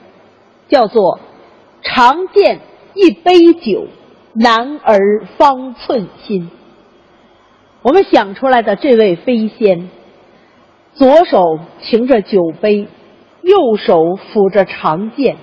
[0.68, 1.20] 叫做
[1.82, 2.60] “常见
[2.94, 3.88] 一杯酒，
[4.34, 6.52] 男儿方寸心”。
[7.82, 9.90] 我们想出来的这位飞仙，
[10.94, 12.88] 左手擎着酒杯，
[13.42, 15.38] 右手抚着长剑。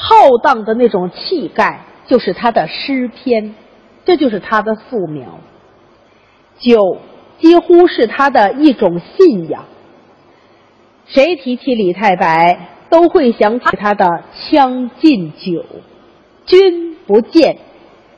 [0.00, 3.56] 浩荡的那种气概，就是他的诗篇，
[4.04, 5.40] 这就是他的素描。
[6.58, 6.98] 酒
[7.40, 9.64] 几乎是他的一种信仰。
[11.06, 14.06] 谁提起李太白，都会想起他的
[14.52, 15.52] 《将进酒》
[16.46, 17.58] ：“君不见，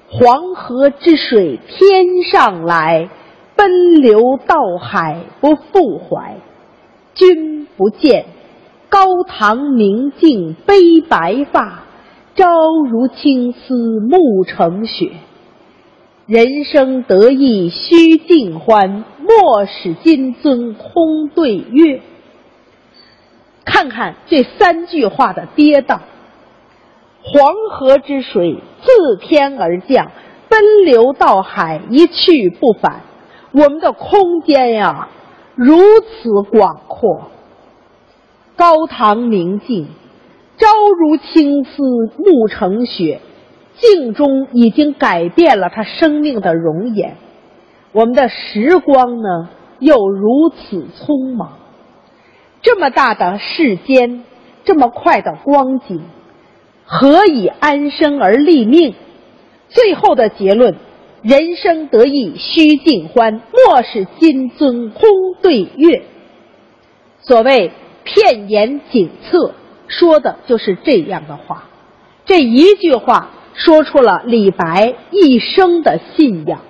[0.08, 3.08] 黄河之水天上来，
[3.56, 6.36] 奔流到海不复还。
[7.14, 8.26] 君不见。”
[8.90, 11.84] 高堂明镜悲白发，
[12.34, 12.44] 朝
[12.90, 15.12] 如青丝暮成雪。
[16.26, 22.02] 人生得意须尽欢，莫使金樽空对月。
[23.64, 26.00] 看看这三句话的跌宕：
[27.22, 30.10] 黄河之水自天而降，
[30.48, 33.02] 奔流到海一去不返。
[33.52, 35.08] 我们的空间呀，
[35.54, 37.30] 如此广阔。
[38.60, 39.86] 高堂明镜，
[40.58, 40.66] 朝
[40.98, 41.82] 如青丝
[42.18, 43.22] 暮成雪，
[43.78, 47.16] 镜中已经改变了他生命的容颜。
[47.92, 49.48] 我们的时光呢，
[49.78, 51.56] 又如此匆忙。
[52.60, 54.24] 这么大的世间，
[54.66, 56.02] 这么快的光景，
[56.84, 58.94] 何以安身而立命？
[59.70, 60.76] 最后的结论：
[61.22, 65.00] 人生得意须尽欢，莫使金樽空
[65.40, 66.02] 对月。
[67.22, 67.72] 所谓。
[68.04, 69.52] 片言锦策，
[69.88, 71.64] 说的就是这样的话。
[72.24, 76.60] 这一句话说出了李白一生的信仰。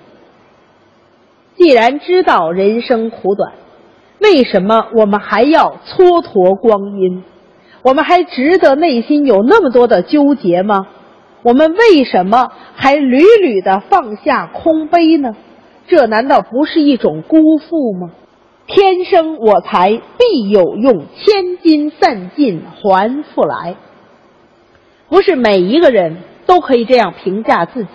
[1.57, 3.53] 既然知道人生苦短，
[4.20, 7.22] 为什么我们还要蹉跎光阴？
[7.83, 10.87] 我们还值得内心有那么多的纠结吗？
[11.43, 15.35] 我们为什么还屡屡的放下空杯呢？
[15.87, 18.11] 这难道不是一种辜负吗？
[18.73, 23.75] 天生我材必有用，千金散尽还复来。
[25.09, 27.91] 不是每一个人都可以这样评价自己。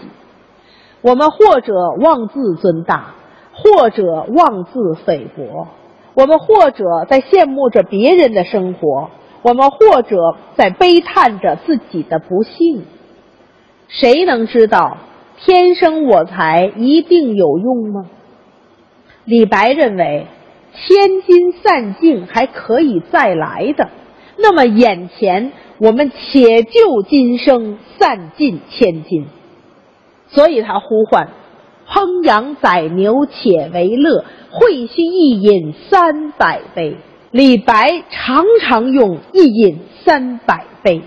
[0.99, 3.15] 我们或者妄自尊大，
[3.53, 5.67] 或者妄自菲薄；
[6.13, 9.09] 我们或者在羡慕着别人的生活，
[9.43, 10.17] 我们或者
[10.57, 12.83] 在悲叹着自己的不幸。
[13.87, 14.97] 谁能知道
[15.37, 18.07] 天生我材一定有用吗？
[19.23, 20.27] 李白认为。
[20.75, 23.89] 千金散尽还可以再来的，
[24.37, 29.25] 那么眼前我们且就今生散尽千金。
[30.27, 31.29] 所以他呼唤：
[31.87, 36.97] 烹羊宰牛且为乐，会须一饮三百杯。
[37.31, 41.01] 李白常常用一饮三百杯，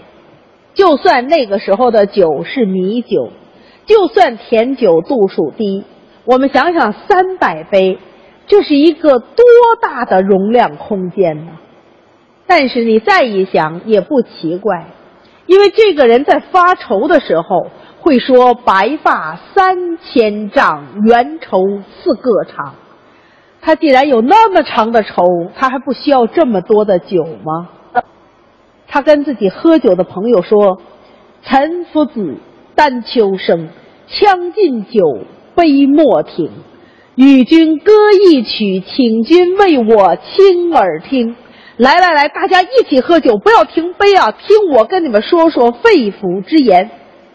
[0.75, 3.31] 就算那个时候的酒是米酒，
[3.87, 5.85] 就算甜酒度数低，
[6.27, 7.99] 我们想想三百杯，
[8.49, 9.45] 这是一个多
[9.81, 11.53] 大的容量空间呢？
[12.47, 14.87] 但是你再一想也不奇怪，
[15.47, 17.67] 因为这个人在发愁的时候
[18.01, 21.63] 会说：“白发三千丈，缘愁
[22.03, 22.75] 似个长。”
[23.61, 25.25] 他既然有那么长的愁，
[25.55, 27.69] 他还不需要这么多的酒吗？
[28.87, 30.81] 他跟自己喝酒的朋友说
[31.45, 32.37] ：“岑夫子，
[32.75, 33.69] 丹丘生，
[34.07, 35.19] 将进酒，
[35.55, 36.51] 杯莫停。
[37.19, 41.35] 与君歌一曲，请君为我倾耳听。”
[41.77, 44.31] 来来来，大家一起喝酒，不要停杯啊！
[44.31, 46.91] 听我跟你们说说肺腑之言：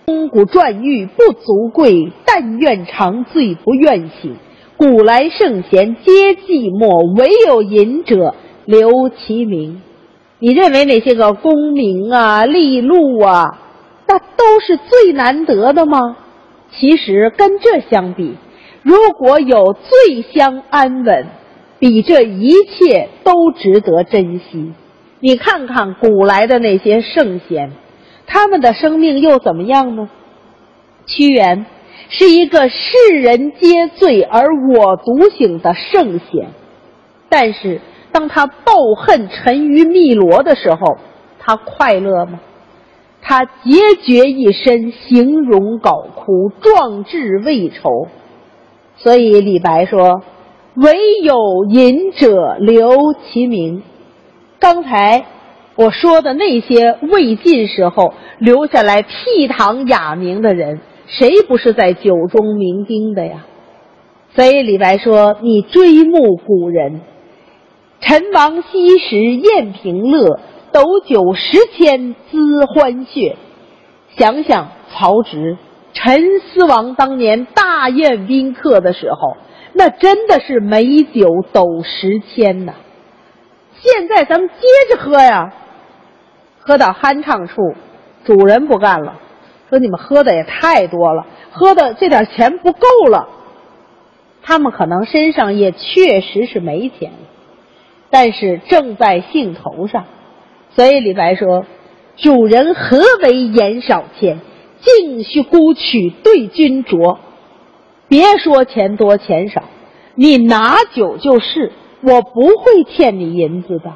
[0.05, 4.37] 钟鼓馔玉不足贵，但愿长醉不愿醒。
[4.77, 9.81] 古来圣贤皆寂寞，惟有饮者留其名。
[10.39, 13.59] 你认为那些个功名啊、利禄啊，
[14.07, 16.15] 那都是最难得的吗？
[16.71, 18.35] 其实跟这相比，
[18.83, 21.25] 如果有醉乡安稳，
[21.79, 24.73] 比这一切都值得珍惜。
[25.19, 27.71] 你看看古来的那些圣贤，
[28.27, 30.09] 他们的生命又怎么样呢？
[31.07, 31.65] 屈原。
[32.09, 36.49] 是一个世人皆醉而我独醒的圣贤，
[37.29, 37.81] 但是
[38.11, 40.97] 当他抱恨沉于汨罗的时候，
[41.39, 42.39] 他快乐吗？
[43.21, 48.07] 他孑绝一身，形容槁枯，壮志未酬。
[49.03, 50.23] 所以李白说
[50.75, 53.83] ：“唯有饮者留其名。”
[54.59, 55.25] 刚才
[55.75, 60.79] 我说的那些魏晋时候留下来辟唐雅名的人。
[61.05, 63.45] 谁不是在酒中酩酊的呀？
[64.35, 67.01] 所以李白说：“你追慕古人，
[67.99, 70.39] 陈王昔时宴平乐，
[70.71, 73.35] 斗酒十千恣欢谑。”
[74.17, 75.57] 想想曹植、
[75.93, 79.37] 陈思王当年大宴宾客的时候，
[79.73, 82.73] 那真的是美酒斗十千呐。
[83.79, 85.53] 现在咱们接着喝呀，
[86.59, 87.75] 喝到酣畅处，
[88.25, 89.19] 主人不干了。
[89.69, 93.29] 说你们喝的也太多了，喝的这点钱不够了。
[94.41, 97.11] 他们可能身上也确实是没钱，
[98.09, 100.05] 但是正在兴头上，
[100.71, 101.65] 所以李白说
[102.17, 104.41] ：“主人何为言少钱，
[104.83, 107.17] 径须沽取对君酌。”
[108.09, 109.63] 别说钱多钱少，
[110.15, 111.71] 你拿酒就是，
[112.01, 113.91] 我不会欠你银子的。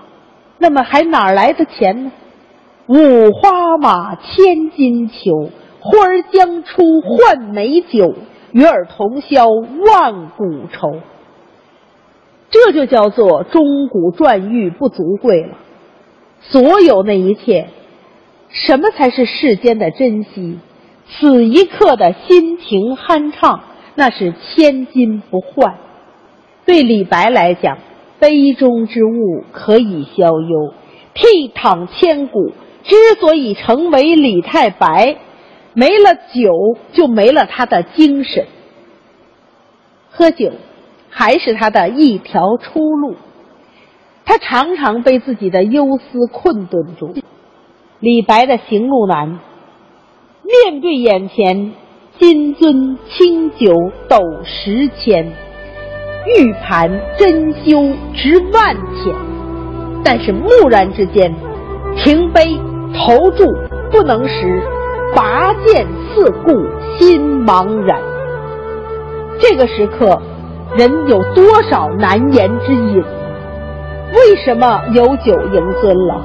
[0.57, 2.11] 那么还哪来的钱呢？
[2.87, 5.51] 五花马，千金裘。
[5.79, 8.15] 花儿将出换美酒，
[8.51, 10.99] 与尔同销万古愁。
[12.49, 15.57] 这就叫做钟鼓馔玉不足贵了。
[16.41, 17.69] 所有那一切，
[18.49, 20.57] 什么才是世间的珍惜？
[21.09, 23.61] 此一刻的心情酣畅，
[23.95, 25.75] 那是千金不换。
[26.65, 27.77] 对李白来讲，
[28.19, 30.73] 杯中之物可以消忧，
[31.15, 32.51] 倜傥千古。
[32.83, 35.17] 之所以成为李太白。
[35.73, 38.47] 没了酒，就没了他的精神。
[40.09, 40.51] 喝酒，
[41.09, 43.15] 还是他的一条出路。
[44.25, 47.13] 他常常被自己的忧思困顿住。
[47.99, 49.39] 李白的行路难，
[50.47, 51.73] 面对眼前
[52.17, 53.75] 金樽清酒
[54.07, 55.25] 斗十千，
[56.25, 59.13] 玉盘珍馐值万钱，
[60.05, 61.35] 但是蓦然之间，
[61.97, 62.57] 停杯
[62.93, 63.45] 投箸
[63.91, 64.63] 不能食。
[65.15, 66.51] 拔剑四顾
[66.97, 67.99] 心茫然。
[69.39, 70.21] 这个时刻，
[70.77, 73.03] 人有多少难言之隐？
[74.13, 76.23] 为什么有酒迎尊了？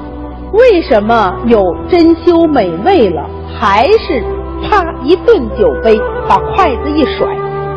[0.53, 3.29] 为什么有珍馐美味了？
[3.63, 4.21] 还是
[4.61, 5.97] 啪一顿酒杯，
[6.27, 7.25] 把筷子一甩，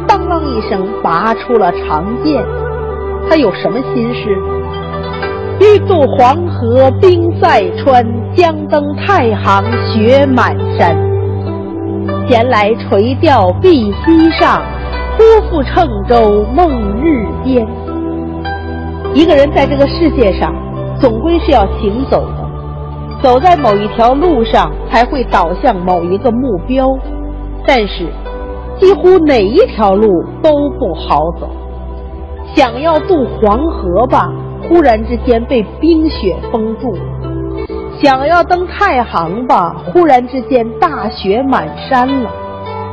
[0.09, 2.45] 当啷一声拔出了长剑。
[3.31, 4.37] 他有什么心事？
[5.61, 10.97] 欲渡黄河冰塞川，将登太行雪满山。
[12.29, 14.61] 闲来垂钓碧溪上，
[15.17, 16.69] 忽复乘舟梦
[17.01, 17.65] 日边。
[19.15, 20.53] 一个人在这个世界上，
[20.99, 22.36] 总归是要行走的，
[23.27, 26.97] 走在某一条路上，才会导向某一个目标。
[27.67, 28.07] 但是，
[28.79, 30.07] 几乎哪一条路
[30.41, 31.49] 都不好走。
[32.55, 34.33] 想要渡黄河吧？
[34.69, 36.97] 忽然之间被冰雪封住，
[38.01, 42.31] 想要登太行吧，忽然之间大雪满山了。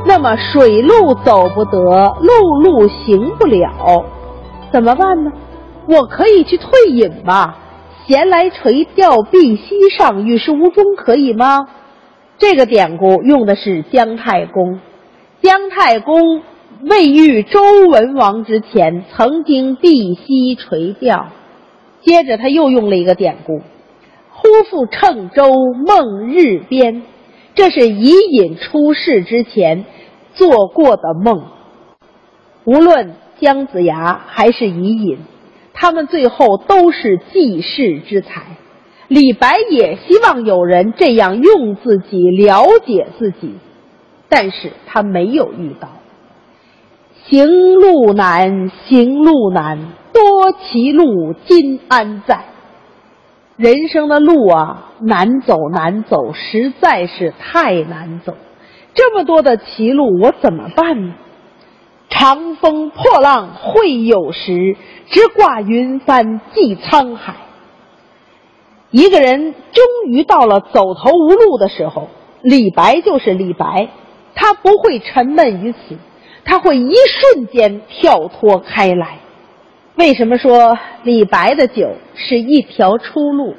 [0.04, 1.78] 那么水路走不得，
[2.20, 4.04] 陆路行不了，
[4.72, 5.30] 怎么办呢？
[5.86, 7.56] 我可以去退隐吧。
[8.06, 11.66] 闲来垂钓碧溪上，与世无争，可以吗？
[12.36, 14.80] 这个典故用的是姜太公。
[15.40, 16.42] 姜太公
[16.82, 21.28] 未遇周文王之前，曾经碧溪垂钓。
[22.02, 23.62] 接着他又用了一个典故
[24.30, 25.50] ：“忽复乘舟
[25.86, 27.02] 梦日边。”
[27.54, 29.86] 这是伊尹出世之前
[30.34, 31.44] 做过的梦。
[32.64, 35.18] 无论姜子牙还是伊尹。
[35.74, 38.56] 他们最后都是济世之才，
[39.08, 43.56] 李白也希望有人这样用自己了解自己，
[44.28, 45.88] 但是他没有遇到。
[47.26, 49.78] 行路难，行路难，
[50.12, 52.44] 多歧路，今安在？
[53.56, 58.34] 人生的路啊，难走难走，实在是太难走。
[58.94, 61.14] 这么多的歧路，我怎么办呢？
[62.08, 64.76] 长风破浪会有时，
[65.10, 67.34] 直挂云帆济沧海。
[68.90, 72.08] 一个人终于到了走投无路的时候，
[72.42, 73.88] 李白就是李白，
[74.34, 75.96] 他不会沉闷于此，
[76.44, 79.18] 他会一瞬间跳脱开来。
[79.96, 83.54] 为什么说李白的酒是一条出路？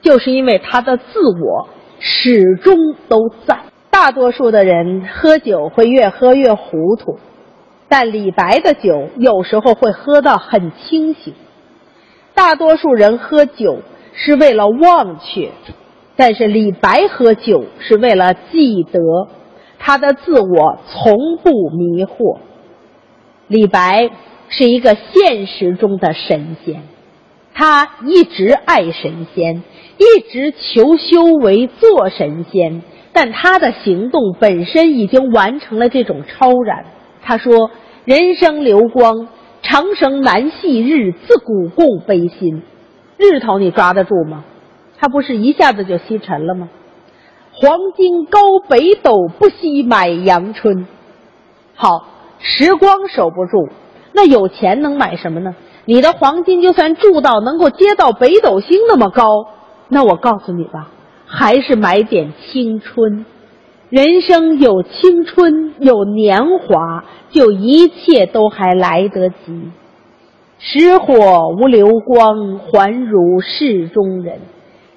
[0.00, 1.02] 就是因为他的自
[1.40, 1.68] 我
[1.98, 2.76] 始终
[3.08, 3.60] 都在。
[3.90, 7.18] 大多数的人喝酒会越喝越糊涂。
[7.88, 11.34] 但李白的酒有时候会喝到很清醒。
[12.34, 13.78] 大多数人喝酒
[14.12, 15.50] 是为了忘却，
[16.16, 19.00] 但是李白喝酒是为了记得，
[19.78, 22.38] 他的自我从不迷惑。
[23.46, 24.10] 李白
[24.48, 26.82] 是一个现实中的神仙，
[27.54, 29.62] 他一直爱神仙，
[29.98, 32.82] 一直求修为做神仙，
[33.12, 36.84] 但他的行动本身已经完成了这种超然。
[37.28, 37.72] 他说
[38.06, 39.26] ：“人生流光，
[39.60, 41.10] 长生难系日。
[41.10, 42.62] 自古共悲心，
[43.18, 44.44] 日头你抓得住吗？
[44.96, 46.68] 它不是一下子就西沉了吗？
[47.52, 50.86] 黄金高北斗，不惜买阳春。
[51.74, 52.06] 好，
[52.38, 53.70] 时光守不住，
[54.12, 55.56] 那有钱能买什么呢？
[55.84, 59.48] 你的黄金就算铸到能够接到北斗星那么高，
[59.88, 60.90] 那我告诉你吧，
[61.26, 63.26] 还是买点青春。”
[63.88, 69.70] 人生有青春有年华，就一切都还来得及。
[70.58, 74.40] 石火无流光，还如世中人。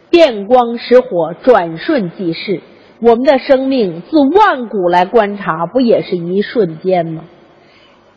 [0.09, 2.61] 电光石火，转瞬即逝。
[2.99, 7.25] 我们的生命自万古来观察，不也是一瞬间吗？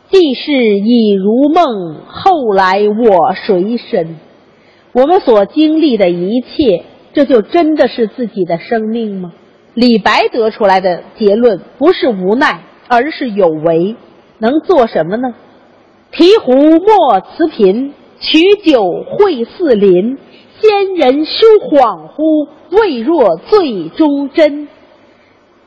[0.09, 4.17] 既是已如梦，后来我谁身？
[4.91, 9.33] 我们所经历的一切，这就真的是自己的生命吗？
[9.73, 13.95] 李白得出来的结论不是无奈，而是有为。
[14.37, 15.33] 能做什么呢？
[16.11, 18.83] 提壶莫辞贫，取酒
[19.17, 20.17] 会四邻。
[20.61, 24.67] 仙人休恍惚，未若醉中真。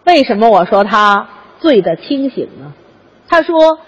[0.04, 1.28] 为什么我说他
[1.58, 2.72] 醉得清醒呢？
[3.28, 3.78] 他说，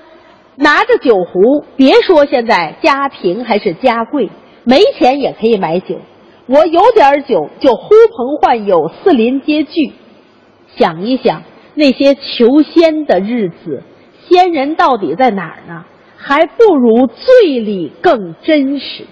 [0.56, 4.30] 拿着酒壶，别说现在家贫还是家贵，
[4.64, 6.00] 没钱也可以买酒。
[6.46, 9.92] 我有点酒，就呼朋唤友，四邻皆聚。
[10.78, 11.42] 想一想
[11.74, 13.82] 那些求仙的日子，
[14.28, 15.84] 仙人到底在哪儿呢？
[16.16, 19.04] 还不如醉里更真实。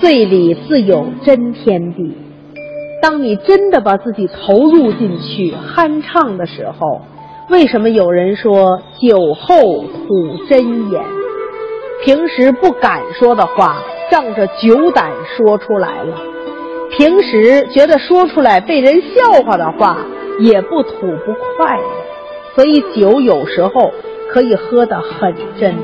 [0.00, 2.16] 醉里自有真天地。
[3.02, 7.02] 当你真的把自己投入进去酣畅的时候，
[7.48, 11.02] 为什么有人说酒后吐真言？
[12.04, 16.14] 平时不敢说的话，仗着酒胆说出来了；
[16.96, 19.98] 平时觉得说出来被人笑话的话。
[20.40, 21.78] 也不吐不快，
[22.54, 23.92] 所以酒有时候
[24.32, 25.74] 可以喝得很真。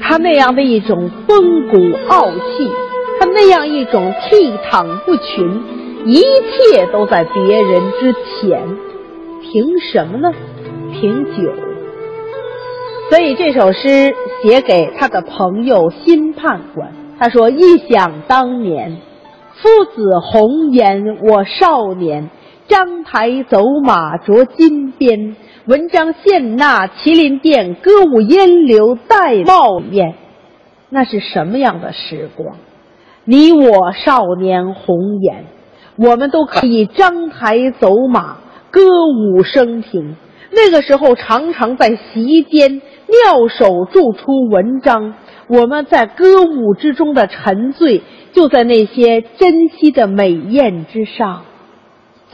[0.00, 1.76] 他那样的一种风骨
[2.08, 2.70] 傲气，
[3.18, 5.62] 他那样一种倜傥不群，
[6.04, 8.62] 一切都在别人之前。
[9.42, 10.32] 凭什么呢？
[10.92, 11.52] 凭酒。
[13.10, 16.92] 所以这首诗写给他的朋友新判官。
[17.18, 18.98] 他说：“一想当年，
[19.54, 22.30] 夫子红颜我少年。”
[22.68, 25.36] 章台走马着金鞭，
[25.66, 30.14] 文章献纳麒麟殿，歌舞烟柳戴帽宴。
[30.88, 32.56] 那是什么样的时光？
[33.24, 35.44] 你我少年红颜，
[35.96, 38.38] 我们都可以张台走马，
[38.72, 40.16] 歌舞升平。
[40.50, 45.14] 那个时候，常常在席间妙手著出文章，
[45.48, 48.02] 我们在歌舞之中的沉醉，
[48.32, 51.44] 就在那些珍惜的美宴之上。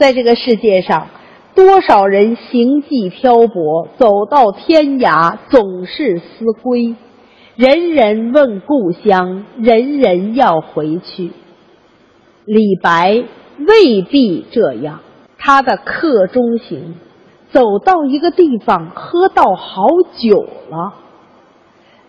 [0.03, 1.07] 在这个世界上，
[1.55, 6.97] 多少人行迹漂泊，走到天涯总是思归。
[7.55, 11.31] 人人问故乡，人人要回去。
[12.43, 13.23] 李白
[13.59, 14.99] 未必这样，
[15.37, 16.95] 他的客中行，
[17.53, 19.87] 走到一个地方，喝到好
[20.17, 20.95] 酒了。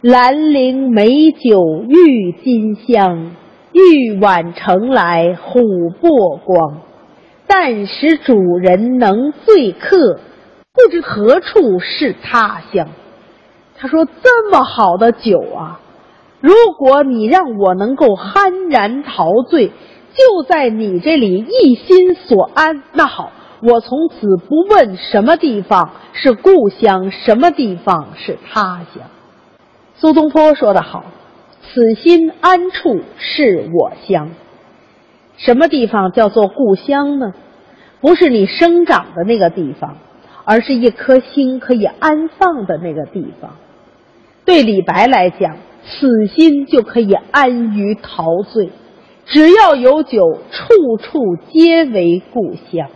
[0.00, 3.36] 兰陵美酒郁金香，
[3.72, 6.80] 玉碗盛来琥珀光。
[7.46, 10.18] 但使主人能醉客，
[10.72, 12.88] 不知何处是他乡。
[13.76, 15.80] 他说：“这么好的酒啊，
[16.40, 23.32] 如果你让我能够酣然陶醉，就在你这里一心所安，那好，
[23.62, 29.04] 我从此不问什么地方是故乡，什么地方是他乡。”
[29.96, 31.04] 苏东坡说得好
[31.62, 34.30] ：“此心安处是我乡。”
[35.36, 37.32] 什么地方叫做故乡呢？
[38.00, 39.96] 不是你生长的那个地方，
[40.44, 43.56] 而是一颗心可以安放的那个地方。
[44.44, 48.70] 对李白来讲，此心就可以安于陶醉。
[49.26, 52.88] 只要有酒，处处皆为故乡。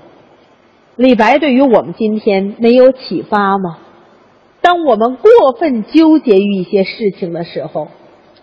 [0.94, 3.78] 李白对于我们今天没有启发吗？
[4.60, 7.88] 当我们过分纠结于一些事情的时候，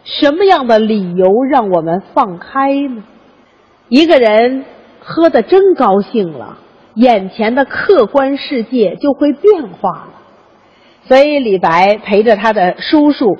[0.03, 3.03] 什么样的理由让我们放开呢？
[3.87, 4.65] 一个人
[4.99, 6.57] 喝的真高兴了，
[6.95, 10.09] 眼前的客观世界就会变化了。
[11.07, 13.37] 所以李白陪着他的叔叔，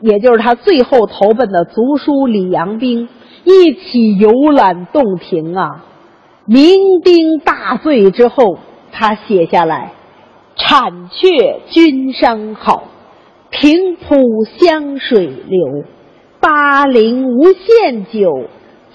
[0.00, 3.08] 也就是他最后投奔的族叔李阳冰，
[3.44, 5.86] 一起游览洞庭啊。
[6.46, 8.58] 酩酊大醉之后，
[8.92, 9.92] 他写下来
[10.56, 12.84] ：“产却君山好，
[13.48, 15.84] 平铺湘水流。
[16.40, 18.48] 巴陵无限酒。”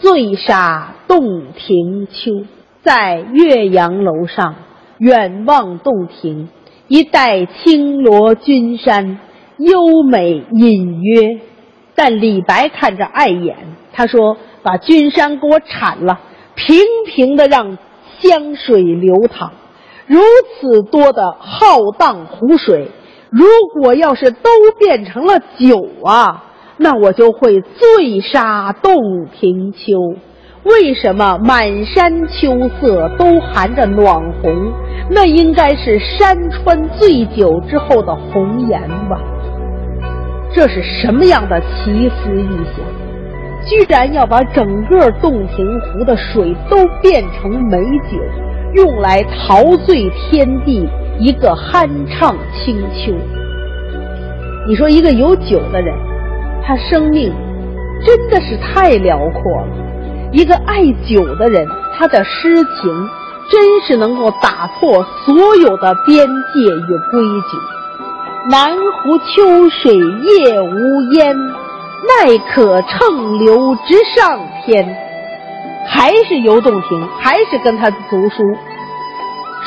[0.04, 2.46] 醉杀洞庭秋，
[2.84, 4.56] 在岳阳楼上
[4.98, 6.50] 远望洞庭，
[6.90, 9.20] 一带青罗君山，
[9.58, 11.40] 优美隐约。
[11.96, 13.56] 但李白看着碍眼，
[13.94, 16.20] 他说：“把君山给我铲了，
[16.54, 16.76] 平
[17.06, 17.78] 平的让
[18.20, 19.54] 湘水流淌。
[20.06, 20.20] 如
[20.60, 22.90] 此多的浩荡湖水，
[23.30, 26.44] 如果要是都变成了酒啊！”
[26.84, 30.20] 那我就会醉杀洞庭秋。
[30.64, 34.74] 为什么满山秋色都含着暖红？
[35.10, 39.18] 那应该是山川醉酒之后的红颜吧？
[40.54, 42.86] 这是什么样的奇思异想？
[43.66, 47.78] 居然要把整个洞庭湖的水都变成美
[48.12, 48.18] 酒，
[48.76, 50.86] 用来陶醉天地，
[51.18, 53.14] 一个酣畅清秋。
[54.68, 56.13] 你说一个有酒的人。
[56.66, 57.34] 他生命
[58.06, 59.68] 真的是太辽阔了。
[60.32, 63.10] 一个爱酒的人，他的诗情
[63.52, 67.58] 真是能够打破所有的边界与规矩。
[68.50, 74.98] 南湖秋水夜无烟，奈可乘流直上天。
[75.86, 78.44] 还是游洞庭，还是跟他读书。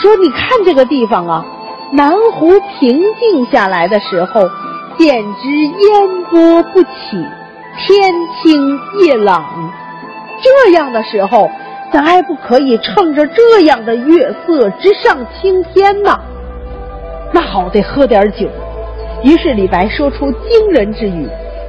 [0.02, 1.44] 说你看这个地方啊，
[1.92, 2.48] 南湖
[2.80, 4.48] 平静下来的时候。
[4.98, 6.88] 简直烟波不起，
[7.78, 9.44] 天清夜朗。
[10.42, 11.50] 这样的时候，
[11.92, 16.18] 咱还不可以乘着这样的月色直上青天呢？
[17.32, 18.48] 那好，得喝点酒。
[19.22, 21.28] 于是李白说出惊人之语：“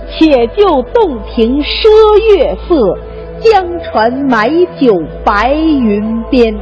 [0.10, 2.98] 且就洞庭赊月色，
[3.42, 4.50] 江船买
[4.80, 6.56] 酒白云边。”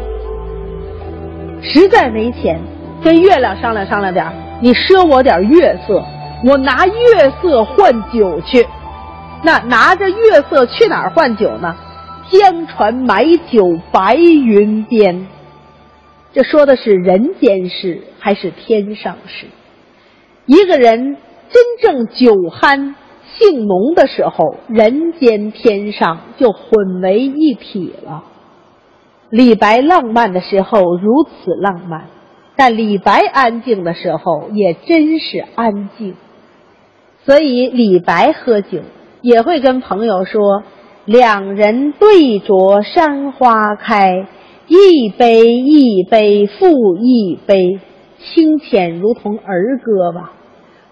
[1.62, 2.60] 实在没钱，
[3.04, 4.26] 跟月亮商量商量点
[4.62, 6.04] 你赊我点月色。
[6.44, 8.68] 我拿月色换酒去，
[9.44, 11.76] 那拿着月色去哪儿换酒呢？
[12.30, 15.28] 江船买酒白云边。
[16.34, 19.48] 这说的是人间事还是天上事？
[20.46, 21.18] 一个人
[21.50, 22.94] 真正酒酣
[23.38, 28.24] 性浓的时候，人间天上就混为一体了。
[29.30, 32.08] 李白浪漫的时候如此浪漫，
[32.56, 36.16] 但李白安静的时候也真是安静。
[37.26, 38.80] 所以李白喝酒
[39.22, 40.64] 也会跟朋友说
[41.06, 44.28] ：“两人对酌山花开，
[44.68, 47.80] 一杯一杯复一杯，
[48.20, 50.34] 清浅如同儿歌吧。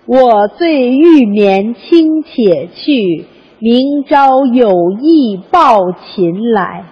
[0.05, 3.25] 我醉欲眠卿且去，
[3.59, 6.85] 明朝有意抱琴来。”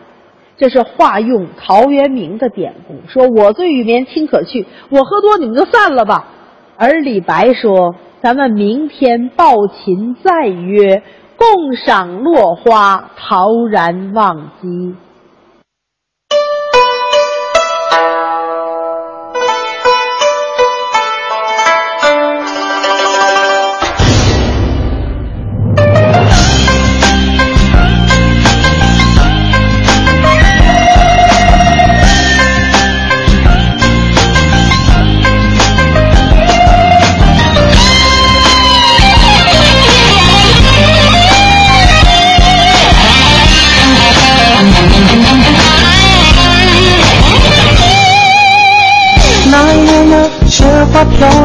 [0.57, 6.27] 这是化用陶渊明的典故，说我醉欲眠卿可去，我喝多你们就散了吧。
[6.81, 7.95] 而李白说。
[8.23, 11.01] 咱们明天抱琴再约，
[11.35, 14.95] 共赏落花，陶然忘机。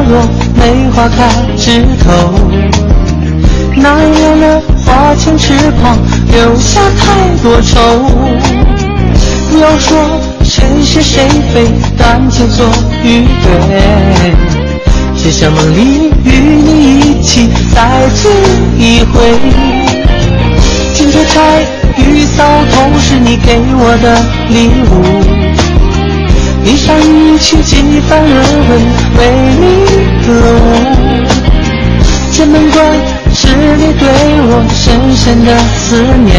[0.09, 0.21] 落
[0.55, 2.39] 梅花开枝头。
[3.75, 5.97] 那年的花前痴狂，
[6.31, 7.79] 留下太多愁。
[9.49, 9.97] 不要说
[10.43, 12.65] 谁是谁非，感情错
[13.03, 14.33] 与对。
[15.15, 16.31] 只想梦里与
[16.63, 18.31] 你一起再醉
[18.77, 19.39] 一回。
[20.93, 21.61] 金雀钗
[21.97, 24.17] 玉搔头，是你给我的
[24.49, 25.36] 礼物。
[26.67, 28.75] 一上一曲几番轮回，
[29.17, 29.19] 为
[29.57, 29.63] 你
[30.27, 30.27] 歌
[30.59, 30.67] 舞。
[32.33, 32.85] 剑门关
[33.33, 33.47] 是
[33.77, 34.05] 你对
[34.41, 35.95] 我深深的思
[36.25, 36.35] 念。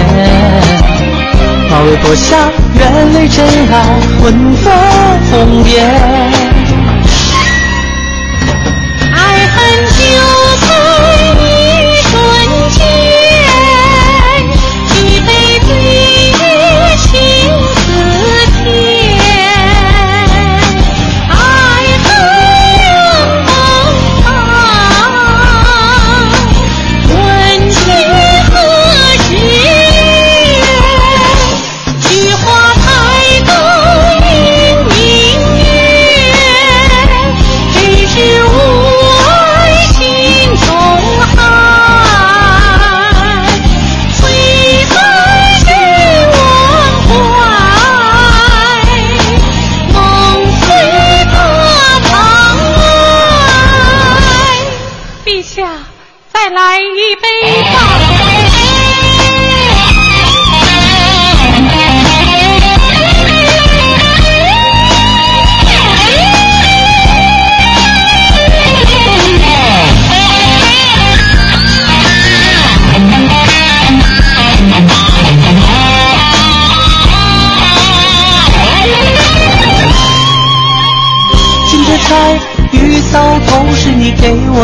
[1.70, 3.74] 马嵬坡下，愿泪真爱
[4.20, 4.66] 魂断
[5.30, 6.57] 红颜。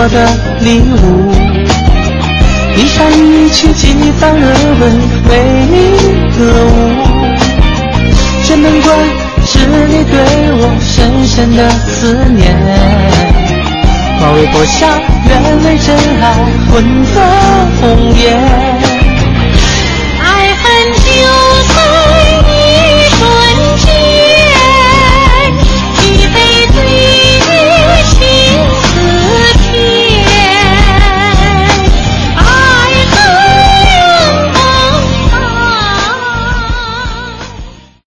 [0.09, 0.29] 的
[0.61, 1.33] 礼物，
[2.77, 4.47] 一山一曲几番热
[4.81, 4.83] 吻，
[5.29, 5.31] 为
[5.71, 5.75] 你
[6.37, 6.69] 歌舞。
[8.45, 8.87] 这门关
[9.45, 10.15] 是你对
[10.53, 12.55] 我深深的思念。
[14.21, 15.33] 马嵬坡下，愿
[15.65, 16.25] 为真爱
[16.71, 16.73] 混
[17.13, 17.15] 作
[17.81, 17.83] 红
[18.17, 18.94] 颜。